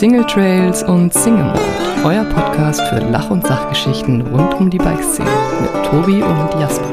[0.00, 1.60] Single Trails und Single Mode,
[2.04, 5.28] euer Podcast für Lach- und Sachgeschichten rund um die Bikeszene
[5.60, 6.90] mit Tobi und Jasper.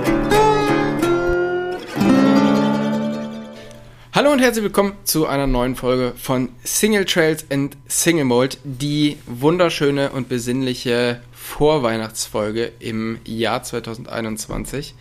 [4.12, 9.16] Hallo und herzlich willkommen zu einer neuen Folge von Single Trails and Single Mode, die
[9.26, 14.96] wunderschöne und besinnliche Vorweihnachtsfolge im Jahr 2021.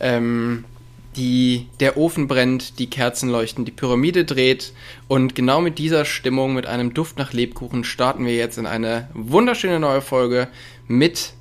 [0.00, 0.64] Ähm,
[1.16, 4.72] die, der Ofen brennt, die Kerzen leuchten, die Pyramide dreht
[5.08, 9.08] und genau mit dieser Stimmung, mit einem Duft nach Lebkuchen starten wir jetzt in eine
[9.14, 10.48] wunderschöne neue Folge
[10.88, 11.34] mit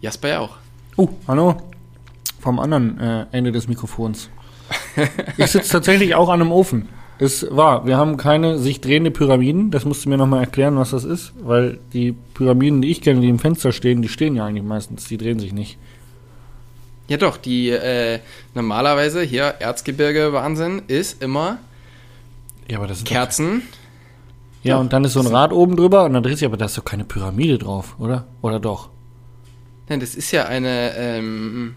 [0.00, 0.56] Jasper ja auch.
[0.96, 1.56] Oh, hallo.
[2.40, 4.28] Vom anderen äh, Ende des Mikrofons.
[5.36, 6.88] Ich sitze tatsächlich auch an einem Ofen.
[7.18, 7.86] Ist wahr.
[7.86, 9.70] Wir haben keine sich drehende Pyramiden.
[9.70, 11.32] Das musst du mir nochmal erklären, was das ist.
[11.42, 15.06] Weil die Pyramiden, die ich kenne, die im Fenster stehen, die stehen ja eigentlich meistens.
[15.06, 15.78] Die drehen sich nicht.
[17.08, 18.20] Ja doch, die äh,
[18.54, 21.58] normalerweise hier Erzgebirge Wahnsinn ist immer
[22.68, 23.60] Ja, aber das sind Kerzen.
[23.60, 23.78] Doch,
[24.64, 26.64] ja, und dann ist so ein Rad oben drüber und dann dreht sich, aber da
[26.64, 28.26] ist doch keine Pyramide drauf, oder?
[28.40, 28.88] Oder doch?
[29.88, 31.76] Nein, das ist ja eine, ähm,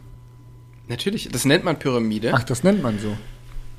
[0.87, 2.31] natürlich, das nennt man Pyramide.
[2.33, 3.17] Ach, das nennt man so.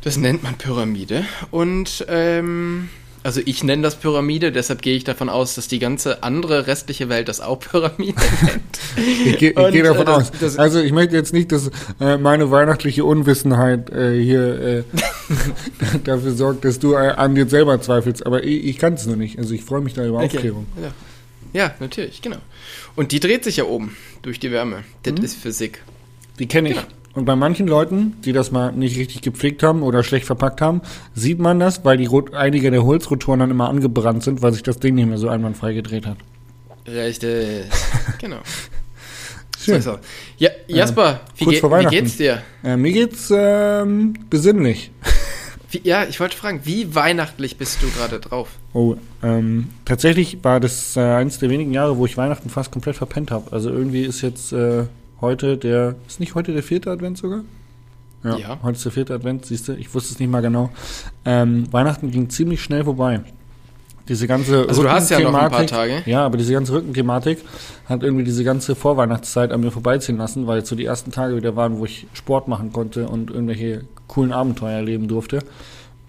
[0.02, 1.24] Das nennt man Pyramide.
[1.50, 2.90] Und, ähm,
[3.22, 7.08] also ich nenne das Pyramide, deshalb gehe ich davon aus, dass die ganze andere restliche
[7.08, 8.78] Welt das auch Pyramide nennt.
[9.26, 10.30] Ich gehe geh davon äh, aus.
[10.40, 14.82] das- also ich möchte jetzt nicht, dass äh, meine weihnachtliche Unwissenheit äh, hier äh,
[16.04, 18.24] dafür sorgt, dass du äh, an dir selber zweifelst.
[18.26, 19.38] Aber ich, ich kann es nur nicht.
[19.38, 20.36] Also ich freue mich da über Okay.
[20.36, 20.66] Aufklärung.
[20.82, 20.92] Ja.
[21.64, 22.38] ja, natürlich, genau.
[22.96, 24.84] Und die dreht sich ja oben durch die Wärme.
[25.02, 25.24] Das Mhm.
[25.24, 25.82] ist Physik.
[26.38, 26.76] Die kenne ich.
[26.76, 26.88] Genau.
[27.14, 30.82] Und bei manchen Leuten, die das mal nicht richtig gepflegt haben oder schlecht verpackt haben,
[31.14, 34.62] sieht man das, weil die Rot einige der Holzrotoren dann immer angebrannt sind, weil sich
[34.62, 36.16] das Ding nicht mehr so einwandfrei gedreht hat.
[36.86, 37.66] Richtig.
[38.20, 38.38] genau.
[39.58, 39.82] Schön.
[39.82, 39.98] So, so.
[40.38, 42.42] Ja, Jasper, wie, kurz ge vor wie geht's dir?
[42.62, 44.90] Äh, mir geht's ähm, besinnlich.
[45.70, 48.48] Wie, ja, ich wollte fragen, wie weihnachtlich bist du gerade drauf?
[48.72, 52.96] Oh, ähm, tatsächlich war das äh, eines der wenigen Jahre, wo ich Weihnachten fast komplett
[52.96, 53.52] verpennt habe.
[53.52, 54.84] Also irgendwie ist jetzt äh,
[55.20, 57.42] heute der, ist nicht heute der vierte Advent sogar?
[58.24, 58.58] Ja.
[58.62, 60.70] Heute ist der vierte Advent, siehst du, ich wusste es nicht mal genau.
[61.24, 63.20] Ähm, Weihnachten ging ziemlich schnell vorbei.
[64.08, 66.02] Diese ganze Also du hast ja noch ein paar Tage.
[66.06, 67.38] Ja, aber diese ganze Rückenthematik
[67.86, 71.36] hat irgendwie diese ganze Vorweihnachtszeit an mir vorbeiziehen lassen, weil jetzt so die ersten Tage
[71.36, 75.40] wieder waren, wo ich Sport machen konnte und irgendwelche coolen Abenteuer erleben durfte.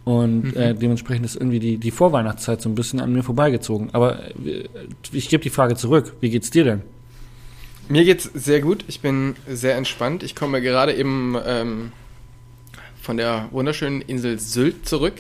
[0.06, 3.90] Und äh, dementsprechend ist irgendwie die, die Vorweihnachtszeit so ein bisschen an mir vorbeigezogen.
[3.92, 4.68] Aber äh,
[5.12, 6.14] ich gebe die Frage zurück.
[6.22, 6.82] Wie geht's dir denn?
[7.90, 8.86] Mir geht's sehr gut.
[8.88, 10.22] Ich bin sehr entspannt.
[10.22, 11.92] Ich komme gerade eben ähm,
[13.02, 15.16] von der wunderschönen Insel Sylt zurück,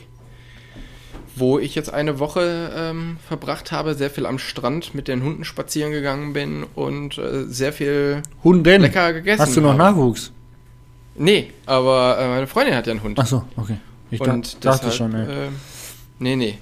[1.35, 5.45] wo ich jetzt eine Woche ähm, verbracht habe, sehr viel am Strand mit den Hunden
[5.45, 8.81] spazieren gegangen bin und äh, sehr viel Hunden.
[8.81, 9.41] lecker gegessen.
[9.41, 9.79] Hast du noch habe.
[9.79, 10.31] Nachwuchs?
[11.15, 13.17] Nee, aber äh, meine Freundin hat ja einen Hund.
[13.19, 13.77] Ach so, okay.
[14.11, 15.45] Ich und dachte deshalb, schon, ey.
[15.45, 15.49] Äh,
[16.19, 16.59] nee, nee.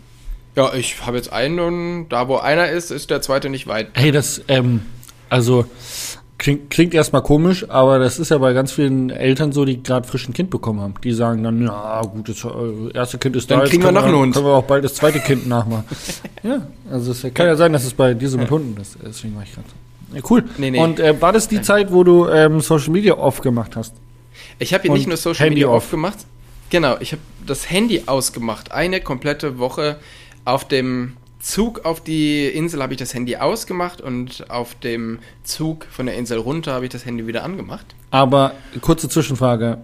[0.56, 3.90] Ja, ich habe jetzt einen und da, wo einer ist, ist der zweite nicht weit.
[3.94, 4.82] Hey, das, ähm,
[5.30, 5.66] also
[6.38, 10.08] klingt, klingt erstmal komisch, aber das ist ja bei ganz vielen Eltern so, die gerade
[10.08, 10.94] frisch ein Kind bekommen haben.
[11.04, 13.92] Die sagen dann, ja gut, das äh, erste Kind ist Dann da, jetzt kriegen wir
[13.92, 14.34] noch einen Hund.
[14.34, 15.86] Können wir auch bald das zweite Kind nachmachen.
[16.44, 18.98] ja, also es kann ja sein, dass es bei dir so mit Hunden ist.
[19.04, 20.16] Deswegen war ich gerade so.
[20.16, 20.44] Ja, cool.
[20.58, 20.80] Nee, nee.
[20.80, 23.94] Und äh, war das die Zeit, wo du ähm, Social Media off gemacht hast?
[24.60, 25.84] Ich habe hier Und nicht nur Social Handy Media off.
[25.84, 26.20] aufgemacht.
[26.70, 28.72] Genau, ich habe das Handy ausgemacht.
[28.72, 29.98] Eine komplette Woche
[30.46, 35.86] auf dem Zug auf die Insel habe ich das Handy ausgemacht und auf dem Zug
[35.90, 37.96] von der Insel runter habe ich das Handy wieder angemacht.
[38.12, 39.78] Aber kurze Zwischenfrage.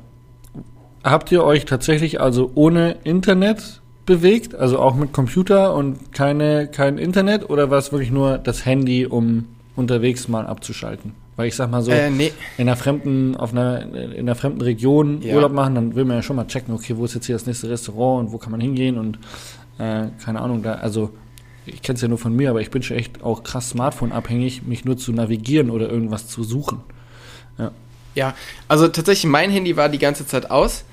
[1.04, 4.56] Habt ihr euch tatsächlich also ohne Internet bewegt?
[4.56, 7.50] Also auch mit Computer und keine, kein Internet?
[7.50, 11.14] Oder war es wirklich nur das Handy, um unterwegs mal abzuschalten?
[11.36, 12.32] Weil ich sag mal so, Äh, nee.
[12.58, 15.36] in einer fremden, auf einer, in einer fremden Region Ja.
[15.36, 17.46] Urlaub machen, dann will man ja schon mal checken, okay, wo ist jetzt hier das
[17.46, 19.18] nächste Restaurant und wo kann man hingehen und
[19.80, 21.10] äh, keine Ahnung, da, also
[21.66, 24.64] ich kenne es ja nur von mir, aber ich bin schon echt auch krass Smartphone-abhängig,
[24.64, 26.82] mich nur zu navigieren oder irgendwas zu suchen.
[28.16, 28.36] Ja,
[28.68, 30.84] also tatsächlich mein Handy war die ganze Zeit aus.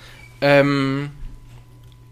[0.40, 1.10] Ähm,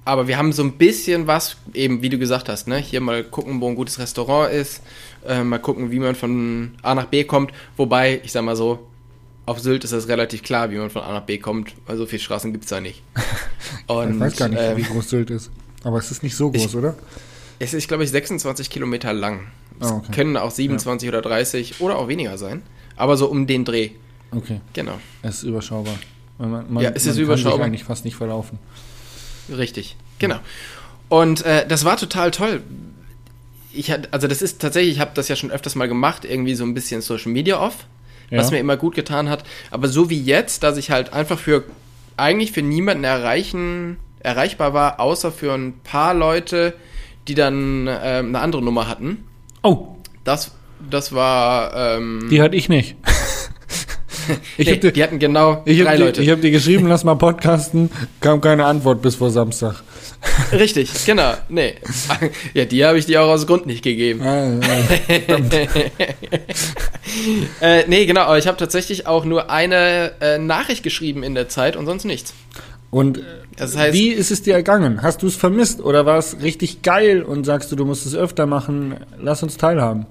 [0.05, 2.77] aber wir haben so ein bisschen was, eben wie du gesagt hast, ne?
[2.77, 4.83] Hier mal gucken, wo ein gutes Restaurant ist,
[5.27, 7.53] äh, mal gucken, wie man von A nach B kommt.
[7.79, 8.81] Wobei, ich sag mal so,
[9.47, 12.05] auf Sylt ist das relativ klar, wie man von A nach B kommt, weil so
[12.05, 13.03] viele Straßen gibt's da nicht.
[13.87, 15.51] Und, ich weiß gar nicht, ähm, wie groß Sylt ist.
[15.85, 16.97] Aber es ist nicht so groß, Ich- oder?
[17.59, 19.47] Es ist, glaube ich, 26 Kilometer lang.
[19.81, 20.13] Es Ah, okay.
[20.13, 22.63] können auch 27 oder 30 oder auch weniger sein.
[22.97, 23.91] Aber so um den Dreh.
[24.31, 24.99] Okay, Genau.
[25.23, 25.95] es ist überschaubar.
[26.39, 27.59] Man, man, Ja, es ist man Kann überschaubar.
[27.59, 28.59] sich eigentlich fast nicht verlaufen.
[29.51, 30.39] Richtig, genau.
[31.09, 32.63] Und äh, das war total toll.
[33.73, 36.55] Ich hatte, also das ist tatsächlich, ich habe das ja schon öfters mal gemacht, irgendwie
[36.55, 37.87] so ein bisschen Social Media off,
[38.31, 38.53] was Ja.
[38.53, 39.45] mir immer gut getan hat.
[39.71, 41.65] Aber so wie jetzt, dass ich halt einfach für
[42.17, 46.75] eigentlich für niemanden erreichen, erreichbar war, außer für ein paar Leute,
[47.29, 49.25] die dann ähm, eine andere Nummer hatten.
[49.63, 49.89] Oh,
[50.25, 50.53] Das,
[50.91, 51.75] das war.
[51.97, 52.97] Ähm, die hatte ich nicht.
[54.57, 56.23] ich nee, dir- die hatten genau Ich drei habe dir, Leute.
[56.23, 57.91] ich hab dir geschrieben, lass mal podcasten,
[58.21, 59.83] kam keine Antwort bis vor Samstag.
[60.53, 61.35] Richtig, genau.
[61.49, 61.75] Nee.
[62.55, 64.21] ja, die habe ich dir auch aus Grund nicht gegeben.
[64.23, 64.61] Ah,
[67.61, 71.49] Äh, nee, genau, aber ich habe tatsächlich auch nur eine äh, Nachricht geschrieben in der
[71.49, 72.35] Zeit und sonst nichts.
[72.91, 73.21] Und
[73.57, 75.03] Das heißt- wie ist es dir ergangen?
[75.03, 78.15] Hast du es vermisst oder war es richtig geil und sagst du, du musst es
[78.15, 78.97] öfter machen?
[79.21, 80.07] Lass uns teilhaben.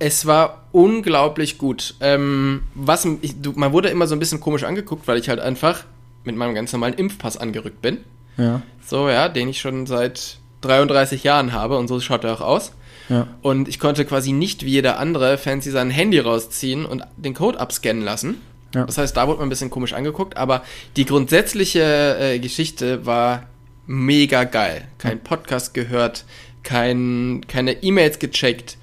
[0.00, 1.94] Es war unglaublich gut.
[2.00, 5.38] Ähm, was, ich, du, man wurde immer so ein bisschen komisch angeguckt, weil ich halt
[5.40, 5.84] einfach
[6.24, 7.98] mit meinem ganz normalen Impfpass angerückt bin.
[8.36, 12.40] Ja, So, ja, den ich schon seit 33 Jahren habe und so schaut er auch
[12.40, 12.72] aus.
[13.08, 13.28] ja.
[13.42, 17.60] Und ich konnte quasi nicht wie jeder andere fancy sein Handy rausziehen und den Code
[17.60, 18.40] abscannen lassen.
[18.74, 18.84] Ja.
[18.84, 20.62] Das heißt, da wurde man ein bisschen komisch angeguckt, aber
[20.96, 23.44] die grundsätzliche äh, Geschichte war
[23.86, 24.88] mega geil.
[24.98, 26.24] Kein Podcast gehört,
[26.62, 28.76] kein, keine E-Mails gecheckt.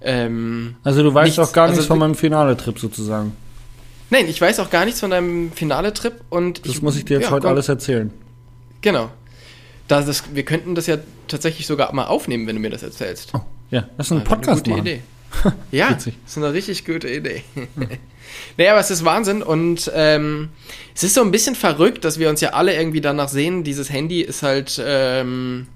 [0.00, 1.38] Ähm, Also du weißt Nichts.
[1.38, 3.36] auch gar nichts Also von meinem Finale-Trip sozusagen.
[4.10, 7.24] nein, ich weiß auch gar nichts von deinem Finale-Trip und Das muss ich dir jetzt
[7.26, 8.10] ja, heute komm, alles erzählen.
[8.80, 9.10] Genau.
[9.88, 10.98] Da das, wir könnten das ja
[11.28, 13.30] tatsächlich sogar mal aufnehmen, wenn du mir das erzählst.
[13.34, 13.40] Oh,
[13.70, 14.84] ja, lass uns einen Also Podcast eine machen.
[14.84, 15.02] gute Idee.
[15.70, 17.42] Ja, das ist eine richtig gute Idee.
[18.56, 20.50] Nee, aber es ist Wahnsinn und ähm,
[20.94, 23.64] es ist so ein bisschen verrückt, dass wir uns ja alle irgendwie danach sehen.
[23.64, 25.66] Dieses Handy ist halt, ähm,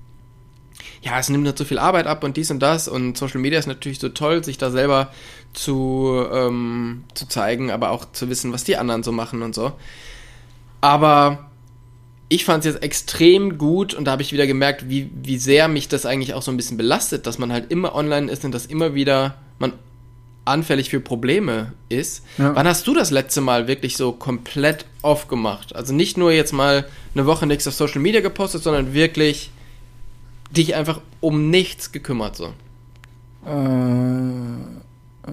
[1.02, 3.58] ja, es nimmt nicht so viel Arbeit ab und dies und das und Social Media
[3.58, 5.10] ist natürlich so toll, sich da selber
[5.52, 9.72] zu, ähm, zu zeigen, aber auch zu wissen, was die anderen so machen und so.
[10.80, 11.46] Aber
[12.28, 15.68] ich fand es jetzt extrem gut und da habe ich wieder gemerkt, wie, wie sehr
[15.68, 18.52] mich das eigentlich auch so ein bisschen belastet, dass man halt immer online ist und
[18.52, 19.72] dass immer wieder man
[20.46, 22.24] anfällig für Probleme ist.
[22.38, 22.54] Ja.
[22.54, 25.74] Wann hast du das letzte Mal wirklich so komplett off gemacht?
[25.74, 29.50] Also nicht nur jetzt mal eine Woche nichts auf Social Media gepostet, sondern wirklich
[30.50, 32.52] dich einfach um nichts gekümmert so.
[33.46, 35.32] Äh, äh,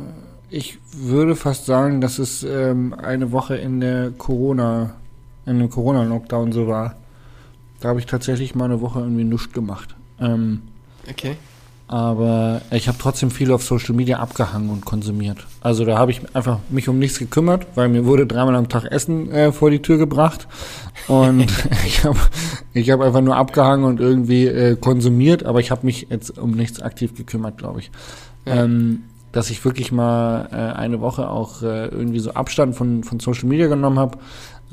[0.49, 4.95] ich würde fast sagen, dass es ähm, eine Woche in der Corona,
[5.45, 6.95] in dem Corona-Lockdown so war.
[7.79, 9.95] Da habe ich tatsächlich mal eine Woche irgendwie nichts gemacht.
[10.19, 10.61] Ähm,
[11.09, 11.35] Okay.
[11.87, 15.45] Aber ich habe trotzdem viel auf Social Media abgehangen und konsumiert.
[15.61, 18.85] Also da habe ich einfach mich um nichts gekümmert, weil mir wurde dreimal am Tag
[18.85, 20.47] Essen äh, vor die Tür gebracht
[21.07, 21.45] und
[21.85, 22.17] ich habe
[22.73, 26.51] ich hab einfach nur abgehangen und irgendwie äh, konsumiert, aber ich habe mich jetzt um
[26.51, 27.91] nichts aktiv gekümmert, glaube ich.
[28.45, 28.63] Ja.
[28.63, 29.03] Ähm,
[29.33, 33.49] dass ich wirklich mal äh, eine Woche auch äh, irgendwie so Abstand von, von Social
[33.49, 34.19] Media genommen habe,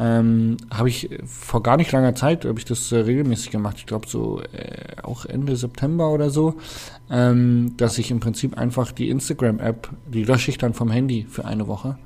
[0.00, 3.76] ähm, habe ich vor gar nicht langer Zeit, habe ich das äh, regelmäßig gemacht.
[3.79, 6.55] Ich glaube so äh, auch Ende September oder so,
[7.11, 11.44] ähm, dass ich im Prinzip einfach die Instagram-App, die lösche ich dann vom Handy für
[11.44, 11.99] eine Woche.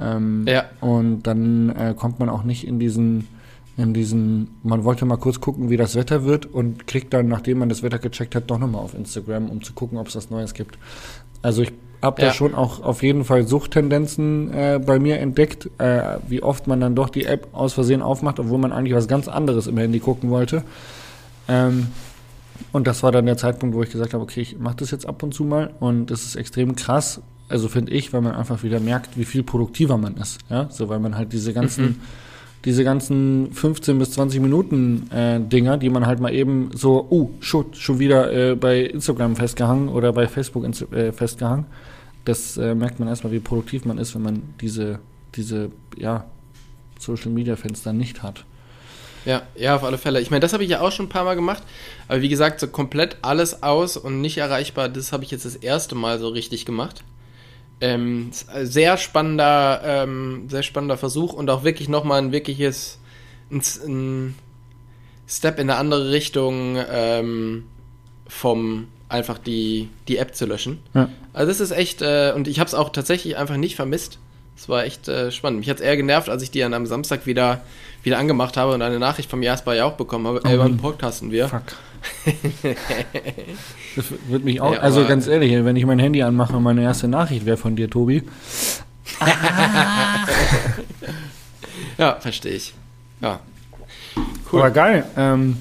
[0.00, 0.64] Ähm, Ja.
[0.80, 3.28] Und dann äh, kommt man auch nicht in diesen,
[3.76, 7.58] in diesen, man wollte mal kurz gucken, wie das Wetter wird und klickt dann, nachdem
[7.58, 10.30] man das Wetter gecheckt hat, doch nochmal auf Instagram, um zu gucken, ob es was
[10.30, 10.78] Neues gibt.
[11.42, 11.72] Also ich
[12.02, 12.32] habe da Ja.
[12.32, 16.94] schon auch auf jeden Fall Suchttendenzen äh, bei mir entdeckt, äh, wie oft man dann
[16.94, 20.30] doch die App aus Versehen aufmacht, obwohl man eigentlich was ganz anderes im Handy gucken
[20.30, 20.62] wollte.
[21.48, 21.88] Ähm,
[22.72, 25.06] und das war dann der Zeitpunkt, wo ich gesagt habe, okay, ich mache das jetzt
[25.06, 28.62] ab und zu mal und das ist extrem krass, also finde ich, weil man einfach
[28.62, 32.00] wieder merkt, wie viel produktiver man ist, ja, so weil man halt diese ganzen Mhm.
[32.64, 37.30] Diese ganzen 15 bis 20 Minuten äh, Dinger, die man halt mal eben so, uh,
[37.40, 41.66] shit, schon wieder äh, bei Instagram festgehangen oder bei Facebook äh, festgehangen.
[42.24, 44.98] Das äh, merkt man erstmal, wie produktiv man ist, wenn man diese,
[45.36, 46.24] diese, ja,
[46.98, 48.44] Social Media Fenster nicht hat.
[49.24, 50.20] Ja, ja, auf alle Fälle.
[50.20, 51.62] Ich meine, das habe ich ja auch schon ein paar Mal gemacht.
[52.08, 55.56] Aber wie gesagt, so komplett alles aus und nicht erreichbar, das habe ich jetzt das
[55.56, 57.02] erste Mal so richtig gemacht.
[57.80, 62.98] Ähm, sehr spannender, ähm, sehr spannender Versuch und auch wirklich nochmal ein wirkliches
[63.50, 64.34] ein, ein
[65.28, 67.64] Step in eine andere Richtung ähm,
[68.26, 70.80] vom einfach die, die App zu löschen.
[70.94, 71.08] Ja.
[71.32, 74.18] Also das ist echt, äh, und ich habe es auch tatsächlich einfach nicht vermisst.
[74.56, 75.60] Es war echt äh, spannend.
[75.60, 77.60] Mich hat es eher genervt, als ich die dann am Samstag wieder,
[78.02, 80.40] wieder angemacht habe und eine Nachricht vom Jasper ja auch bekommen habe.
[80.44, 81.48] Oh Ey, wann podcasten wir?
[81.48, 81.62] Fuck.
[83.96, 86.82] das wird mich auch, Ja, also ganz ehrlich, wenn ich mein Handy anmache und meine
[86.82, 88.22] erste Nachricht wäre von dir, Tobi.
[91.98, 92.74] Ja, verstehe ich.
[93.20, 93.40] Ja.
[94.52, 94.60] Cool.
[94.60, 95.04] Aber geil.
[95.16, 95.56] Ähm,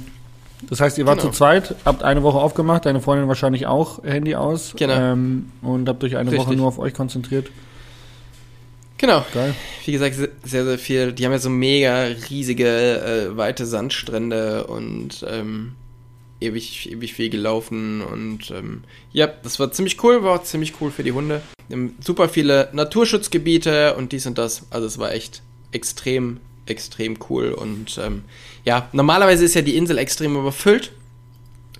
[0.70, 1.32] das heißt, ihr wart Genau.
[1.32, 4.74] zu zweit, habt eine Woche aufgemacht, deine Freundin wahrscheinlich auch Handy aus.
[4.75, 4.94] Genau.
[4.94, 6.58] Ähm, und habt euch eine Woche Richtig.
[6.58, 7.48] nur auf euch konzentriert.
[8.98, 9.25] Genau.
[9.34, 9.54] Geil.
[9.86, 11.12] Wie gesagt, se- sehr, sehr viel.
[11.14, 12.68] Die haben ja so mega riesige,
[13.32, 15.74] äh, weite Sandstrände und ähm,
[16.40, 18.02] ewig, ewig viel gelaufen.
[18.02, 21.42] Und ähm, ja, das war ziemlich cool, war auch ziemlich cool für die Hunde.
[22.00, 24.66] Super viele Naturschutzgebiete und dies und das.
[24.70, 27.52] Also es war echt extrem, extrem cool.
[27.52, 28.24] Und ähm,
[28.64, 30.92] ja, normalerweise ist ja die Insel extrem überfüllt.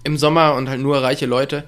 [0.04, 1.64] im Sommer und halt nur reiche Leute.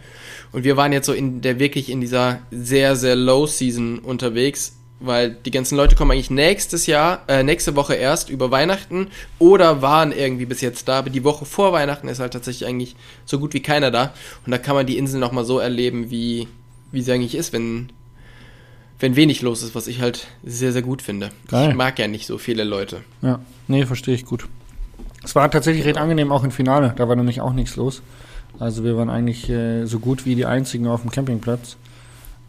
[0.52, 4.77] Und wir waren jetzt so in der wirklich in dieser sehr, sehr Low Season unterwegs,
[5.00, 9.82] weil die ganzen Leute kommen eigentlich nächstes Jahr, äh, nächste Woche erst über Weihnachten oder
[9.82, 11.00] waren irgendwie bis jetzt da.
[11.00, 14.14] Aber die Woche vor Weihnachten ist halt tatsächlich eigentlich so gut wie keiner da.
[14.46, 16.48] Und da kann man die Insel nochmal so erleben, wie,
[16.92, 17.90] wie sie eigentlich ist, wenn,
[19.00, 21.30] wenn wenig los ist, was ich halt sehr, sehr gut finde.
[21.48, 21.70] Geil.
[21.70, 23.02] Ich mag ja nicht so viele Leute.
[23.22, 24.48] Ja, nee, verstehe ich gut.
[25.24, 28.02] Es war tatsächlich recht angenehm auch im Finale, da war nämlich auch nichts los.
[28.60, 31.78] Also wir waren eigentlich äh, so gut wie die einzigen auf dem Campingplatz.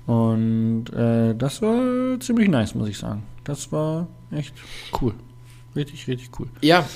[0.09, 3.25] Und äh, das war ziemlich nice, muss ich sagen.
[3.45, 4.55] Das war echt
[5.03, 5.13] cool.
[5.77, 6.47] Richtig, richtig cool.
[6.63, 6.87] Ja,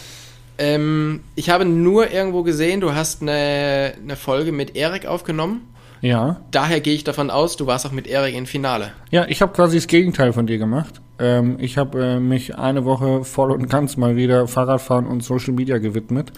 [0.56, 5.60] ähm, ich habe nur irgendwo gesehen, du hast eine, eine Folge mit Erik aufgenommen.
[6.00, 6.40] Ja.
[6.52, 8.92] Daher gehe ich davon aus, du warst auch mit Erik im Finale.
[9.10, 11.02] Ja, ich habe quasi das Gegenteil von dir gemacht.
[11.18, 15.52] Ähm, ich habe äh, mich eine Woche voll und ganz mal wieder Fahrradfahren und Social
[15.52, 16.32] Media gewidmet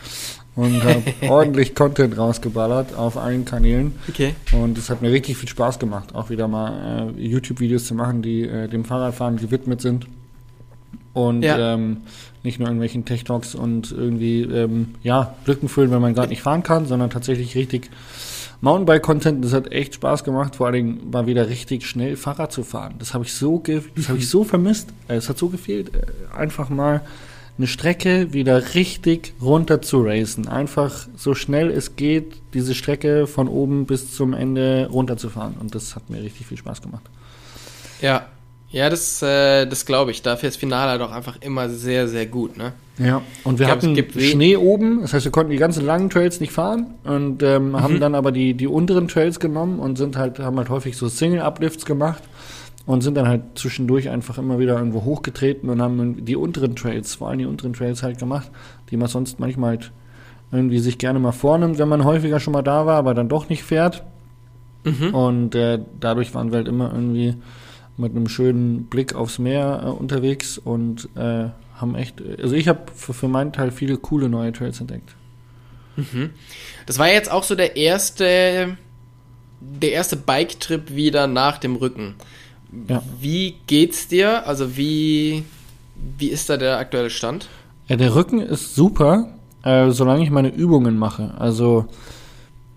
[0.57, 3.93] und habe ordentlich Content rausgeballert auf allen Kanälen.
[4.09, 4.35] Okay.
[4.53, 8.23] Und es hat mir richtig viel Spaß gemacht, auch wieder mal äh, YouTube-Videos zu machen,
[8.23, 10.07] die äh, dem Fahrradfahren gewidmet sind.
[11.13, 11.75] Und Ja.
[11.75, 11.99] ähm,
[12.43, 16.63] nicht nur irgendwelchen Tech-Talks und irgendwie, ähm, ja, Lücken füllen, wenn man gerade nicht fahren
[16.63, 17.89] kann, sondern tatsächlich richtig
[18.61, 19.45] Mountainbike-Content.
[19.45, 22.95] Das hat echt Spaß gemacht, vor allen Dingen mal wieder richtig schnell Fahrrad zu fahren.
[22.99, 23.63] Das habe ich so,
[23.97, 24.89] das habe ich so vermisst.
[25.09, 27.03] Äh, Es hat so gefehlt, äh, einfach mal
[27.57, 30.49] eine Strecke wieder richtig runter zu racen.
[30.49, 35.55] Einfach so schnell es geht, diese Strecke von oben bis zum Ende runter zu fahren.
[35.61, 37.05] Und das hat mir richtig viel Spaß gemacht.
[38.01, 38.27] Ja.
[38.71, 40.23] Ja, das, äh, das glaube ich.
[40.23, 42.73] Dafür ist Finale doch einfach immer sehr, sehr gut, ne?
[42.99, 46.41] Ja, und wir glaub, hatten Schnee oben, das heißt, wir konnten die ganzen langen Trails
[46.41, 47.81] nicht fahren und ähm, Mhm.
[47.81, 51.07] haben dann aber die, die unteren Trails genommen und sind halt, haben halt häufig so
[51.09, 52.23] Single-Uplifts gemacht
[52.87, 57.15] und sind dann halt zwischendurch einfach immer wieder irgendwo hochgetreten und haben die unteren Trails,
[57.15, 58.51] vor allem die unteren Trails halt gemacht,
[58.91, 59.93] die man sonst manchmal halt
[60.53, 63.49] irgendwie sich gerne mal vornimmt, wenn man häufiger schon mal da war, aber dann doch
[63.49, 64.05] nicht fährt.
[64.85, 65.15] Mhm.
[65.15, 67.37] Und äh, dadurch waren wir halt immer irgendwie
[67.97, 72.81] mit einem schönen Blick aufs Meer äh, unterwegs und äh, haben echt, also ich habe
[72.95, 75.15] für, für meinen Teil viele coole neue Trails entdeckt.
[76.87, 78.77] Das war jetzt auch so der erste,
[79.61, 82.15] der erste Bike-Trip wieder nach dem Rücken.
[82.89, 83.03] Ja.
[83.21, 84.47] Wie geht's dir?
[84.47, 85.45] Also wie,
[86.19, 87.49] wie ist da der aktuelle Stand?
[87.89, 89.29] Ja, der Rücken ist super,
[89.63, 91.35] äh, solange ich meine Übungen mache.
[91.39, 91.87] Also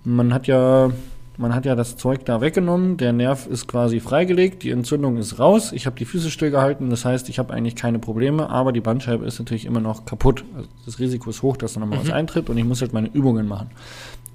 [0.03, 0.91] man hat ja,
[1.37, 5.39] man hat ja das Zeug da weggenommen, der Nerv ist quasi freigelegt, die Entzündung ist
[5.39, 8.81] raus, ich habe die Füße stillgehalten, das heißt, ich habe eigentlich keine Probleme, aber die
[8.81, 10.43] Bandscheibe ist natürlich immer noch kaputt.
[10.55, 13.09] Also das Risiko ist hoch, dass da nochmal was eintritt und ich muss halt meine
[13.09, 13.69] Übungen machen.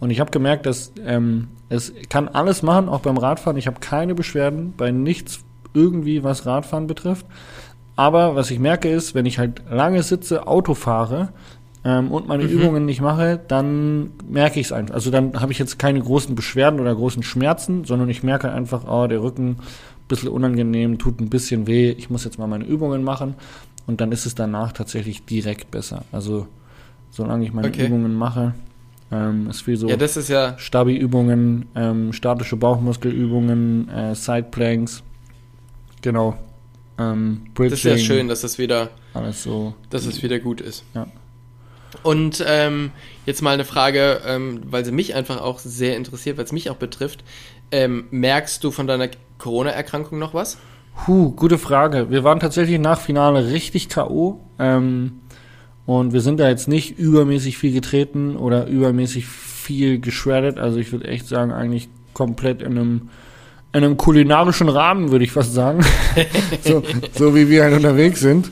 [0.00, 3.56] Und ich habe gemerkt, dass ähm, es kann alles machen, auch beim Radfahren.
[3.56, 7.26] Ich habe keine Beschwerden bei nichts irgendwie, was Radfahren betrifft.
[7.96, 11.28] Aber was ich merke ist, wenn ich halt lange sitze, Auto fahre
[11.84, 14.94] ähm, und meine Übungen nicht mache, dann merke ich es einfach.
[14.94, 18.84] Also dann habe ich jetzt keine großen Beschwerden oder großen Schmerzen, sondern ich merke einfach,
[18.88, 22.64] oh, der Rücken ein bisschen unangenehm, tut ein bisschen weh, ich muss jetzt mal meine
[22.64, 23.34] Übungen machen
[23.86, 26.04] und dann ist es danach tatsächlich direkt besser.
[26.12, 26.46] Also
[27.10, 27.86] solange ich meine Okay.
[27.86, 28.54] Übungen mache,
[29.10, 35.02] ähm, ist viel so Ja, das ist ja, Stabi-Übungen, ähm, statische Bauchmuskelübungen, äh, Sideplanks,
[36.02, 36.36] genau.
[36.98, 39.74] Ähm, das ist ja schön, dass das wieder, Alles so.
[39.90, 40.84] dass es wieder gut ist.
[40.94, 41.06] Ja.
[42.02, 42.90] Und ähm,
[43.26, 46.70] jetzt mal eine Frage, ähm, weil sie mich einfach auch sehr interessiert, weil es mich
[46.70, 47.24] auch betrifft.
[47.70, 50.58] Ähm, merkst du von deiner Corona-Erkrankung noch was?
[51.04, 52.10] Puh, gute Frage.
[52.10, 54.40] Wir waren tatsächlich nach Finale richtig K.O.
[54.58, 55.20] Ähm,
[55.86, 60.58] und wir sind da jetzt nicht übermäßig viel getreten oder übermäßig viel geschreddet.
[60.58, 63.08] Also ich würde echt sagen, eigentlich komplett in einem,
[63.74, 65.80] in einem kulinarischen Rahmen, würde ich fast sagen.
[66.62, 66.82] so,
[67.14, 68.50] so wie wir halt unterwegs sind.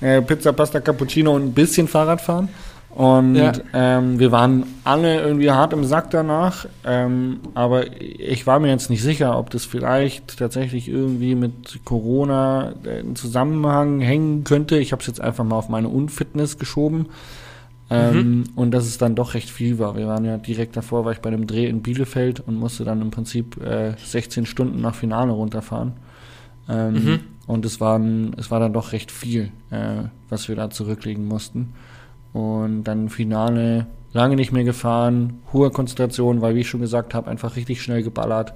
[0.00, 2.48] Äh, Pizza, Pasta, Cappuccino und ein bisschen Fahrrad fahren.
[2.94, 3.52] Und Ja.
[3.72, 6.66] ähm, wir waren alle irgendwie hart im Sack danach.
[6.86, 12.72] Ähm, aber ich war mir jetzt nicht sicher, ob das vielleicht tatsächlich irgendwie mit Corona
[12.84, 14.78] äh, in Zusammenhang hängen könnte.
[14.78, 17.06] Ich habe es jetzt einfach mal auf meine Unfitness geschoben.
[17.90, 19.96] Ähm, Und dass es dann doch recht viel war.
[19.96, 23.02] Wir waren ja direkt davor, war ich bei einem Dreh in Bielefeld und musste dann
[23.02, 25.94] im Prinzip äh, 16 Stunden nach Finale runterfahren.
[26.68, 27.20] Ähm, Mhm.
[27.46, 31.74] Und es, waren, es war dann doch recht viel, äh, was wir da zurücklegen mussten.
[32.32, 37.28] Und dann Finale lange nicht mehr gefahren, hohe Konzentration, weil, wie ich schon gesagt habe,
[37.30, 38.54] einfach richtig schnell geballert.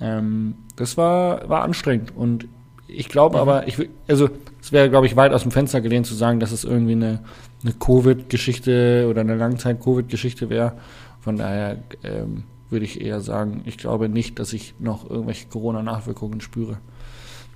[0.00, 2.12] Ähm, das war, war anstrengend.
[2.14, 2.46] Und
[2.88, 4.28] ich glaube aber, ich will, also
[4.60, 7.20] es wäre, glaube ich, weit aus dem Fenster gelehnt zu sagen, dass es irgendwie eine,
[7.62, 10.72] eine Covid-Geschichte oder eine Langzeit-Covid-Geschichte wäre.
[11.20, 16.40] Von daher ähm, würde ich eher sagen, ich glaube nicht, dass ich noch irgendwelche Corona-Nachwirkungen
[16.40, 16.78] spüre.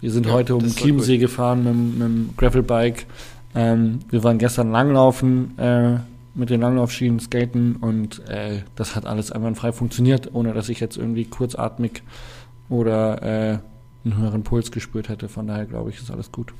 [0.00, 3.06] Wir sind Ja, heute um Chiemsee gefahren mit, mit dem Gravelbike.
[3.54, 5.98] Ähm, wir waren gestern langlaufen äh,
[6.34, 10.96] mit den Langlaufschienen skaten und äh, das hat alles einwandfrei funktioniert, ohne dass ich jetzt
[10.96, 12.02] irgendwie kurzatmig
[12.68, 13.22] oder
[13.52, 13.58] äh,
[14.04, 15.28] einen höheren Puls gespürt hätte.
[15.28, 16.52] Von daher glaube ich, ist alles gut.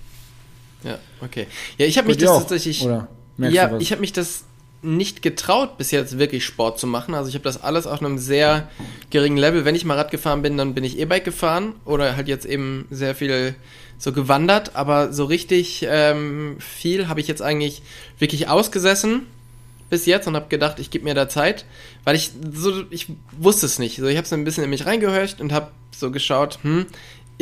[0.84, 1.46] Ja, okay.
[1.78, 2.84] Ja, ich habe mich das auch, tatsächlich.
[2.84, 3.08] Oder
[3.38, 4.44] Ja, ich habe mich das
[4.82, 7.14] nicht getraut, bis jetzt wirklich Sport zu machen.
[7.14, 8.68] Also ich habe das alles auf einem sehr
[9.10, 9.64] geringen Level.
[9.64, 12.86] Wenn ich mal Rad gefahren bin, dann bin ich E-Bike gefahren oder halt jetzt eben
[12.90, 13.54] sehr viel
[13.98, 14.74] so gewandert.
[14.74, 17.82] Aber so richtig ähm, viel habe ich jetzt eigentlich
[18.18, 19.26] wirklich ausgesessen
[19.88, 21.64] bis jetzt und habe gedacht, ich gebe mir da Zeit,
[22.04, 23.08] weil ich so ich
[23.38, 23.98] wusste es nicht.
[23.98, 26.86] So ich habe so ein bisschen in mich reingehört und habe so geschaut, hm,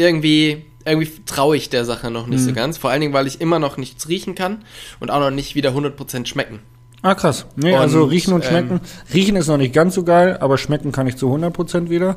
[0.00, 2.78] irgendwie irgendwie traue ich der Sache noch nicht so ganz.
[2.78, 4.64] Vor allen Dingen, weil ich immer noch nichts riechen kann
[4.99, 6.61] und auch noch nicht wieder 100% schmecken.
[7.02, 7.47] Ah, krass.
[7.57, 8.80] Nee, Und, also riechen und ähm, schmecken.
[9.12, 12.16] riechen ist noch nicht ganz so geil, aber schmecken kann ich zu 100% wieder.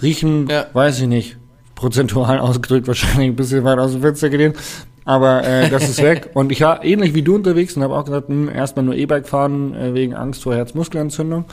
[0.00, 0.66] Riechen, Ja.
[0.72, 1.36] weiß ich nicht.
[1.74, 4.56] Prozentual ausgedrückt wahrscheinlich ein bisschen weit aus dem Fenster gelehnt.
[5.04, 6.30] Aber äh, das ist weg.
[6.34, 9.28] Und ich war ähnlich wie du unterwegs und habe auch gesagt, hm, erstmal nur E-Bike
[9.28, 11.44] fahren äh, wegen Angst vor Herzmuskelentzündung.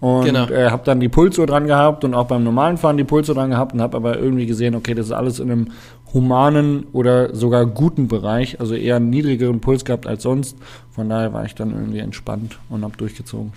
[0.00, 0.48] Und Genau.
[0.48, 3.50] äh, habe dann die Pulsuhr dran gehabt und auch beim normalen Fahren die Pulsuhr dran
[3.50, 5.68] gehabt und habe aber irgendwie gesehen, okay, das ist alles in einem
[6.14, 10.56] humanen oder sogar guten Bereich, also eher einen niedrigeren Puls gehabt als sonst.
[10.90, 13.52] Von daher war ich dann irgendwie entspannt und habe durchgezogen.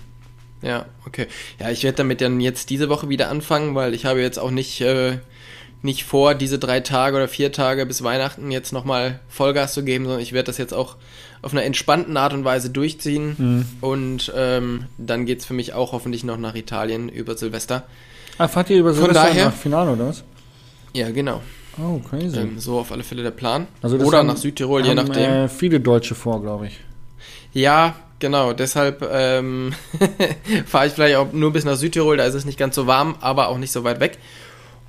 [0.64, 1.28] Ja, okay.
[1.60, 4.52] Ja, ich werde damit dann jetzt diese Woche wieder anfangen, weil ich habe jetzt auch
[4.52, 5.18] nicht, äh,
[5.84, 10.06] nicht vor, diese drei Tage oder vier Tage bis Weihnachten jetzt nochmal Vollgas zu geben,
[10.06, 10.98] sondern ich werde das jetzt auch
[11.42, 13.36] auf einer entspannten Art und Weise durchziehen.
[13.38, 13.66] Mhm.
[13.82, 17.84] Und ähm, dann geht's für mich auch hoffentlich noch nach Italien über Silvester.
[18.38, 20.24] Ah, fahrt ihr über Silvester daher- nach Finale oder was?
[20.94, 21.42] Ja, genau.
[21.82, 22.38] Oh, crazy.
[22.38, 23.68] Ähm, so auf alle Fälle der Plan.
[23.82, 25.24] Also oder haben- nach Südtirol, je haben, nachdem.
[25.32, 26.80] Äh, viele Deutsche vor, glaube ich.
[27.54, 28.54] Ja, genau.
[28.54, 29.74] Deshalb ähm,
[30.66, 32.18] fahre ich vielleicht auch nur bis nach Südtirol.
[32.18, 34.18] Da ist es nicht ganz so warm, aber auch nicht so weit weg.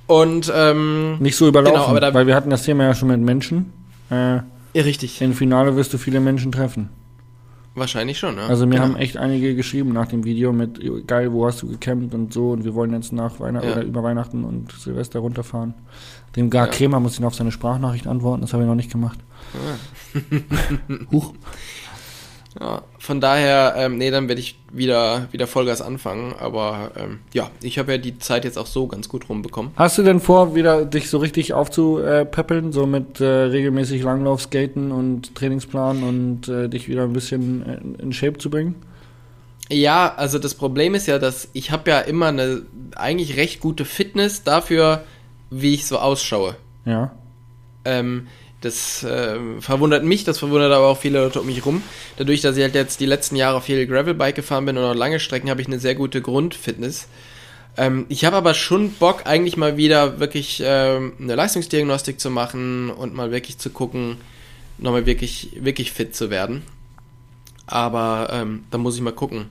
[0.07, 3.71] Und ähm, Nicht so überlaufen, Genau, weil wir hatten das Thema ja schon mit Menschen.
[4.09, 4.39] Äh,
[4.73, 5.21] ja, richtig.
[5.21, 6.89] Im Finale wirst du viele Menschen treffen.
[7.75, 8.45] Wahrscheinlich schon, ja.
[8.45, 8.83] Also mir genau.
[8.83, 12.51] haben echt einige geschrieben nach dem Video mit geil, wo hast du gecampt und so
[12.51, 13.73] und wir wollen jetzt nach Weihnachten Ja.
[13.73, 15.73] oder über Weihnachten und Silvester runterfahren.
[16.35, 16.71] Dem Gar Ja.
[16.71, 19.17] Kremer muss ich noch auf seine Sprachnachricht antworten, das habe ich noch nicht gemacht.
[21.11, 21.33] Huch.
[22.59, 26.35] Ja, von daher, ähm, nee, dann werde ich wieder, wieder Vollgas anfangen.
[26.39, 29.71] Aber ähm, ja, ich habe ja die Zeit jetzt auch so ganz gut rumbekommen.
[29.75, 34.91] Hast du denn vor, wieder dich so richtig aufzupäppeln, so mit äh, regelmäßig Langlauf, Skaten
[34.91, 38.75] und Trainingsplan und äh, dich wieder ein bisschen in, in Shape zu bringen?
[39.69, 42.63] Ja, also das Problem ist ja, dass ich habe ja immer eine
[42.95, 45.03] eigentlich recht gute Fitness dafür,
[45.49, 46.55] wie ich so ausschaue.
[46.85, 47.11] Ja.
[47.85, 48.27] Ähm,
[48.63, 51.83] das ähm, verwundert mich, das verwundert aber auch viele Leute um mich rum.
[52.15, 55.19] Dadurch, dass ich halt jetzt die letzten Jahre viel Gravelbike gefahren bin und auch lange
[55.19, 57.07] Strecken, habe ich eine sehr gute Grundfitness.
[57.75, 62.89] Ähm, ich habe aber schon Bock, eigentlich mal wieder wirklich ähm, eine Leistungsdiagnostik zu machen
[62.89, 64.17] und mal wirklich zu gucken,
[64.77, 66.63] nochmal wirklich, wirklich fit zu werden.
[67.67, 69.49] Aber ähm, da muss ich mal gucken,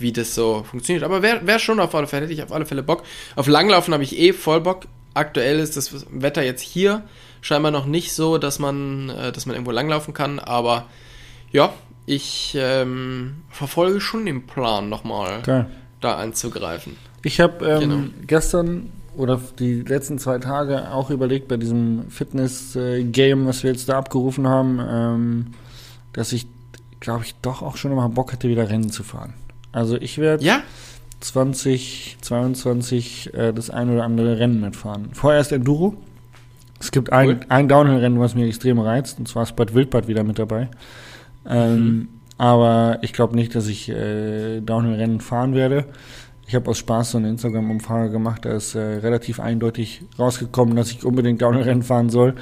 [0.00, 1.04] wie das so funktioniert.
[1.04, 3.04] Aber wäre wär schon auf alle Fälle, hätte ich auf alle Fälle Bock.
[3.36, 4.86] Auf Langlaufen habe ich eh voll Bock.
[5.14, 7.04] Aktuell ist das Wetter jetzt hier
[7.40, 10.38] scheinbar noch nicht so, dass man, äh, dass man irgendwo langlaufen kann.
[10.38, 10.86] Aber
[11.52, 11.72] ja,
[12.06, 15.66] ich ähm, verfolge schon den Plan, nochmal Geil.
[16.00, 16.96] da anzugreifen.
[17.22, 18.02] Ich habe ähm, Genau.
[18.26, 23.98] gestern oder die letzten zwei Tage auch überlegt bei diesem Fitness-Game, was wir jetzt da
[23.98, 25.46] abgerufen haben, ähm,
[26.12, 26.46] dass ich,
[27.00, 29.34] glaube ich, doch auch schon mal Bock hätte, wieder Rennen zu fahren.
[29.72, 30.60] Also ich werde Ja?
[31.20, 35.08] 2022 äh, das ein oder andere Rennen mitfahren.
[35.12, 35.94] Vorerst Enduro.
[36.80, 37.40] Es gibt ein, Cool.
[37.48, 40.68] ein Downhill-Rennen, was mir extrem reizt, und zwar ist Bad Wildbad wieder mit dabei.
[41.48, 42.08] Ähm,
[42.40, 45.86] Aber ich glaube nicht, dass ich äh, Downhill-Rennen fahren werde.
[46.46, 50.90] Ich habe aus Spaß so eine Instagram-Umfrage gemacht, da ist äh, relativ eindeutig rausgekommen, dass
[50.92, 52.34] ich unbedingt Downhill-Rennen fahren soll.